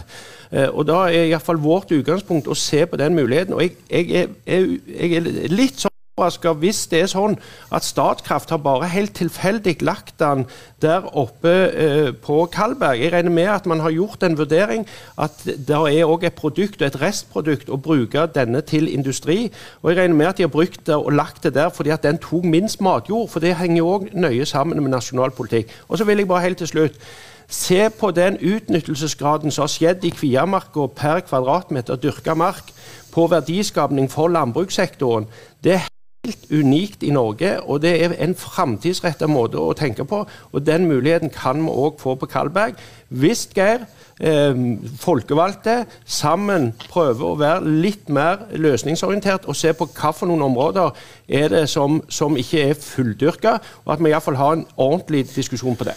Eh, 0.52 0.68
og 0.68 0.86
Da 0.86 1.08
er 1.08 1.26
iallfall 1.32 1.58
vårt 1.58 1.90
utgangspunkt 1.90 2.46
å 2.46 2.54
se 2.54 2.86
på 2.86 2.96
den 3.02 3.14
muligheten. 3.14 3.54
og 3.54 3.62
Jeg, 3.62 3.76
jeg, 3.90 4.28
jeg, 4.46 4.78
jeg 4.86 5.12
er 5.18 5.50
litt 5.50 5.82
sånn 5.82 5.93
hvis 6.14 6.86
det 6.86 7.00
er 7.02 7.08
sånn 7.10 7.32
at 7.74 7.82
Statkraft 7.82 8.52
har 8.54 8.60
bare 8.62 8.86
helt 8.86 9.16
tilfeldig 9.18 9.82
lagt 9.82 10.20
den 10.20 10.44
der 10.80 11.02
oppe 11.10 11.50
eh, 11.74 12.12
på 12.14 12.46
Kalberg. 12.46 13.00
Jeg 13.02 13.12
regner 13.12 13.30
med 13.30 13.48
at 13.50 13.66
man 13.66 13.80
har 13.80 13.90
gjort 13.90 14.22
en 14.22 14.38
vurdering 14.38 14.86
at 15.18 15.42
det 15.44 15.74
er 15.74 16.06
òg 16.06 16.22
et 16.24 16.34
produkt 16.38 16.80
og 16.82 16.86
et 16.86 17.00
restprodukt 17.00 17.68
å 17.68 17.80
bruke 17.82 18.28
denne 18.30 18.62
til 18.62 18.86
industri. 18.86 19.50
Og 19.82 19.90
jeg 19.90 19.98
regner 19.98 20.14
med 20.14 20.26
at 20.26 20.38
de 20.38 20.46
har 20.46 20.54
brukt 20.54 20.86
det 20.86 20.94
og 20.94 21.12
lagt 21.12 21.42
det 21.42 21.54
der 21.54 21.74
fordi 21.74 21.90
at 21.90 22.06
den 22.06 22.18
tok 22.22 22.44
minst 22.44 22.80
matjord. 22.80 23.28
For 23.30 23.42
det 23.42 23.56
henger 23.58 23.82
òg 23.82 24.12
nøye 24.14 24.46
sammen 24.46 24.78
med 24.82 24.94
nasjonal 24.94 25.34
politikk. 25.34 25.72
Og 25.88 25.98
så 25.98 26.04
vil 26.04 26.22
jeg 26.22 26.28
bare 26.28 26.46
helt 26.46 26.62
til 26.62 26.70
slutt 26.70 27.00
Se 27.44 27.90
på 28.00 28.08
den 28.10 28.38
utnyttelsesgraden 28.40 29.52
som 29.52 29.66
har 29.66 29.68
skjedd 29.68 30.06
i 30.08 30.12
Kviamarka 30.16 30.86
per 30.96 31.20
kvadratmeter 31.26 32.00
dyrka 32.00 32.32
mark 32.34 32.72
på 33.12 33.26
verdiskapning 33.28 34.08
for 34.10 34.32
landbrukssektoren. 34.32 35.28
Det 35.64 35.82
helt 36.24 36.50
unikt 36.50 37.02
i 37.02 37.12
Norge, 37.14 37.56
og 37.62 37.82
det 37.84 37.94
er 38.04 38.14
en 38.24 38.34
framtidsretta 38.38 39.28
måte 39.30 39.60
å 39.60 39.74
tenke 39.76 40.06
på. 40.08 40.24
Og 40.52 40.64
den 40.66 40.88
muligheten 40.88 41.32
kan 41.34 41.60
vi 41.64 41.72
òg 41.72 42.00
få 42.00 42.16
på 42.20 42.28
Kalberg. 42.30 42.78
Hvis 43.08 43.46
Geir, 43.54 43.86
eh, 44.20 44.54
folkevalgte, 45.00 45.84
sammen 46.06 46.72
prøver 46.88 47.24
å 47.24 47.38
være 47.38 47.74
litt 47.82 48.08
mer 48.08 48.46
løsningsorientert 48.52 49.46
og 49.46 49.56
se 49.56 49.72
på 49.72 49.86
hva 49.86 50.12
for 50.12 50.26
noen 50.26 50.48
områder 50.48 50.90
er 51.28 51.48
det 51.48 51.68
som, 51.68 52.02
som 52.08 52.36
ikke 52.36 52.70
er 52.70 52.74
fulldyrka, 52.74 53.58
og 53.84 53.92
at 53.92 54.02
vi 54.02 54.10
iallfall 54.10 54.40
har 54.40 54.52
en 54.52 54.66
ordentlig 54.76 55.26
diskusjon 55.34 55.76
på 55.76 55.84
det. 55.84 55.96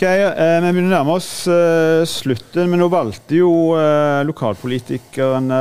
Geir, 0.00 0.32
eh, 0.34 0.60
vi 0.60 0.72
begynner 0.72 0.90
å 0.90 0.96
nærme 0.96 1.14
oss 1.14 1.46
uh, 1.46 2.02
slutten, 2.02 2.66
men 2.66 2.80
nå 2.82 2.88
valgte 2.90 3.36
jo 3.38 3.76
uh, 3.78 4.24
lokalpolitikerne 4.26 5.60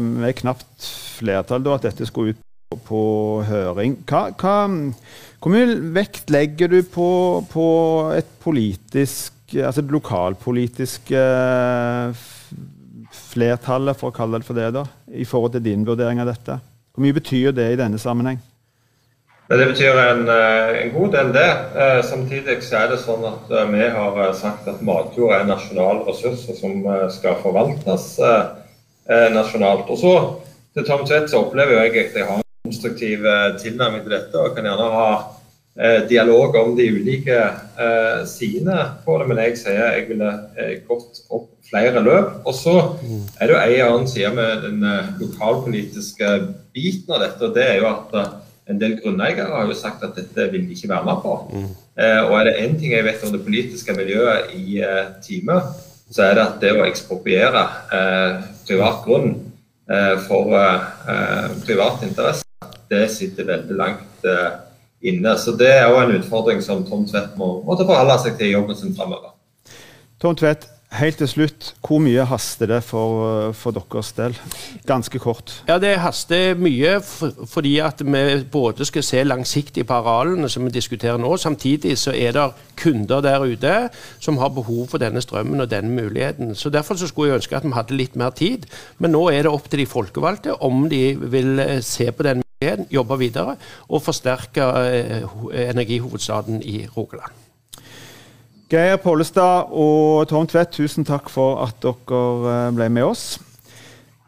med 0.00 0.36
knapt 0.38 0.88
flertall 1.18 1.60
da, 1.60 1.76
at 1.76 1.90
dette 1.90 2.06
skulle 2.08 2.32
ut 2.32 2.47
på 2.88 3.02
høring. 3.48 3.98
Hva, 4.08 4.28
hva, 4.38 4.56
hvor 5.38 5.54
mye 5.54 5.78
vekt 5.96 6.32
legger 6.34 6.72
du 6.72 6.82
på, 6.84 7.08
på 7.52 7.68
et 8.16 8.28
politisk, 8.42 9.32
altså 9.54 9.84
et 9.84 9.94
lokalpolitisk 9.94 11.12
flertallet, 13.28 13.96
for 13.98 14.10
å 14.10 14.16
kalle 14.16 14.40
det 14.40 14.48
for 14.48 14.58
det, 14.58 14.68
da, 14.76 14.84
i 15.14 15.26
forhold 15.28 15.56
til 15.56 15.64
din 15.64 15.86
vurdering 15.88 16.20
av 16.22 16.28
dette? 16.32 16.60
Hvor 16.92 17.06
mye 17.06 17.16
betyr 17.16 17.52
det 17.56 17.72
i 17.72 17.78
denne 17.78 18.00
sammenheng? 18.02 18.40
Det 19.48 19.66
betyr 19.66 19.96
en, 19.96 20.28
eh, 20.28 20.82
en 20.82 20.90
god 20.92 21.12
del, 21.12 21.32
det. 21.32 21.50
Eh, 21.82 22.02
samtidig 22.04 22.58
så 22.62 22.82
er 22.82 22.90
det 22.90 22.98
sånn 23.00 23.22
at 23.24 23.48
eh, 23.50 23.70
vi 23.72 23.86
har 23.94 24.32
sagt 24.36 24.68
at 24.68 24.82
matjord 24.84 25.32
er 25.32 25.44
en 25.44 25.48
nasjonal 25.54 26.02
ressurs 26.04 26.42
som 26.58 26.84
skal 27.14 27.38
forvaltes 27.40 28.18
nasjonalt. 29.08 29.88
Og 29.88 29.96
så 29.96 30.12
til 30.76 30.84
Tom 30.84 31.06
Tvedt 31.08 31.30
så 31.32 31.40
opplever 31.46 31.80
jeg 31.80 31.96
at 32.10 32.18
jeg 32.20 32.28
har 32.28 32.44
konstruktiv 32.68 33.26
eh, 33.26 33.50
tilnærming 33.60 34.04
til 34.04 34.14
dette 34.14 34.40
og 34.40 34.54
kan 34.56 34.68
gjerne 34.68 34.88
ha 34.94 35.10
eh, 35.18 36.00
dialog 36.10 36.56
om 36.60 36.74
de 36.78 36.88
ulike 36.94 37.38
eh, 37.38 38.24
sidene 38.28 38.78
på 39.04 39.18
det. 39.20 39.28
Men 39.30 39.42
jeg 39.46 39.56
sier 39.62 39.80
jeg 39.96 40.08
ville 40.12 40.32
gått 40.88 41.24
opp 41.28 41.50
flere 41.68 42.00
løp. 42.04 42.38
Og 42.48 42.54
så 42.56 42.76
er 43.40 43.48
det 43.48 43.54
jo 43.54 43.62
en 43.62 43.86
annen 43.88 44.10
side 44.10 44.30
med 44.36 44.68
den 44.68 44.84
lokalpolitiske 45.20 46.36
biten 46.76 47.16
av 47.16 47.26
dette. 47.26 47.44
og 47.44 47.56
det 47.56 47.66
er 47.66 47.82
jo 47.82 47.90
at 47.90 48.38
en 48.68 48.80
del 48.80 48.98
grunneiere 49.00 49.48
har 49.48 49.68
jo 49.68 49.76
sagt 49.76 50.04
at 50.04 50.16
dette 50.16 50.48
vil 50.52 50.66
de 50.68 50.76
ikke 50.76 50.90
være 50.90 51.08
med 51.08 51.20
på. 51.24 51.34
Mm. 51.52 51.68
Eh, 51.98 52.20
og 52.28 52.34
er 52.38 52.48
det 52.48 52.58
én 52.62 52.76
ting 52.78 52.92
jeg 52.92 53.06
vet 53.06 53.24
om 53.26 53.32
det 53.34 53.44
politiske 53.44 53.94
miljøet 53.96 54.52
i 54.54 54.80
eh, 54.84 55.06
Time, 55.24 55.60
så 56.10 56.28
er 56.28 56.36
det 56.36 56.44
at 56.44 56.58
det 56.62 56.74
å 56.76 56.86
ekspropriere 56.86 57.64
eh, 57.92 58.42
privat 58.68 59.04
grunn 59.04 59.36
for 60.26 60.52
privat 61.64 62.02
interesse 62.04 62.47
det 62.90 63.04
sitter 63.12 63.48
veldig 63.48 63.76
langt 63.76 64.24
uh, 64.26 64.64
inne. 65.02 65.36
Så 65.38 65.54
det 65.58 65.70
er 65.74 65.90
òg 65.92 66.06
en 66.06 66.16
utfordring 66.18 66.62
som 66.64 66.86
Tom 66.88 67.06
Tvedt 67.08 67.36
må 67.38 67.58
måtte 67.66 67.86
forholde 67.88 68.18
seg 68.24 68.38
til 68.38 68.50
i 68.50 68.56
jobben 68.56 68.78
sin 68.78 68.96
framover. 68.96 69.34
Tom 70.18 70.34
Tvedt, 70.34 70.66
helt 70.98 71.18
til 71.20 71.28
slutt, 71.28 71.66
hvor 71.84 72.00
mye 72.00 72.24
haster 72.26 72.66
det 72.66 72.78
for, 72.82 73.52
for, 73.54 73.76
deres 73.76 74.08
del? 74.16 74.34
Ganske 74.88 75.20
kort. 75.20 75.52
Ja, 75.68 75.76
Det 75.78 75.92
haster 76.00 76.56
mye 76.58 76.96
fordi 77.00 77.76
at 77.84 78.02
vi 78.04 78.44
både 78.50 78.88
skal 78.88 79.04
se 79.04 79.22
langsiktig 79.22 79.86
på 79.86 79.94
arealene 80.00 80.48
som 80.48 80.64
vi 80.64 80.72
diskuterer 80.74 81.20
nå. 81.20 81.36
Samtidig 81.36 81.98
så 81.98 82.16
er 82.16 82.32
det 82.32 82.48
kunder 82.76 83.20
der 83.20 83.44
ute 83.44 83.76
som 84.18 84.38
har 84.38 84.48
behov 84.48 84.88
for 84.88 84.98
denne 84.98 85.22
strømmen 85.22 85.60
og 85.60 85.70
denne 85.70 85.92
muligheten. 85.92 86.54
Så 86.54 86.70
Derfor 86.70 86.94
så 86.94 87.06
skulle 87.06 87.30
jeg 87.30 87.42
ønske 87.42 87.56
at 87.56 87.64
vi 87.64 87.76
hadde 87.76 87.94
litt 87.94 88.16
mer 88.16 88.30
tid. 88.30 88.66
Men 88.98 89.12
nå 89.12 89.28
er 89.28 89.42
det 89.42 89.52
opp 89.52 89.70
til 89.70 89.84
de 89.84 89.86
folkevalgte 89.86 90.56
om 90.62 90.88
de 90.88 91.14
vil 91.20 91.58
eh, 91.60 91.80
se 91.82 92.10
på 92.10 92.22
den 92.22 92.42
jobbe 92.90 93.18
videre 93.18 93.56
og 93.88 94.02
forsterke 94.02 94.64
eh, 94.92 95.68
energihovedstaden 95.70 96.62
i 96.62 96.86
Rogaland. 96.96 97.32
Geir 98.68 98.96
Pollestad 99.00 99.70
og 99.72 100.28
Tom 100.28 100.46
Tvedt, 100.46 100.74
tusen 100.76 101.06
takk 101.08 101.30
for 101.32 101.62
at 101.64 101.78
dere 101.82 102.24
eh, 102.68 102.72
ble 102.76 102.88
med 102.92 103.06
oss. 103.08 103.38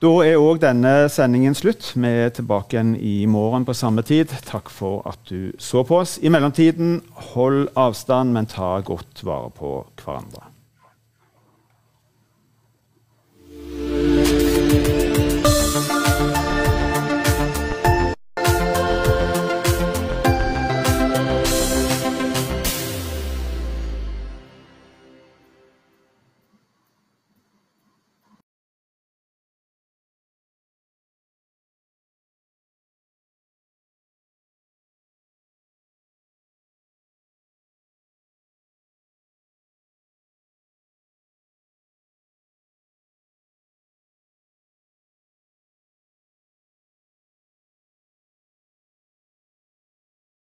Da 0.01 0.15
er 0.25 0.41
òg 0.41 0.63
denne 0.63 1.11
sendingen 1.13 1.53
slutt. 1.53 1.91
Vi 1.93 2.09
er 2.25 2.31
tilbake 2.33 2.79
igjen 2.79 2.95
i 2.97 3.27
morgen 3.29 3.67
på 3.69 3.77
samme 3.77 4.01
tid. 4.01 4.33
Takk 4.49 4.71
for 4.73 5.05
at 5.11 5.21
du 5.29 5.53
så 5.61 5.83
på 5.85 5.99
oss. 6.01 6.17
I 6.25 6.33
mellomtiden, 6.33 7.03
hold 7.35 7.69
avstand, 7.77 8.33
men 8.33 8.49
ta 8.49 8.79
godt 8.81 9.21
vare 9.29 9.53
på 9.53 9.75
hverandre. 10.01 10.50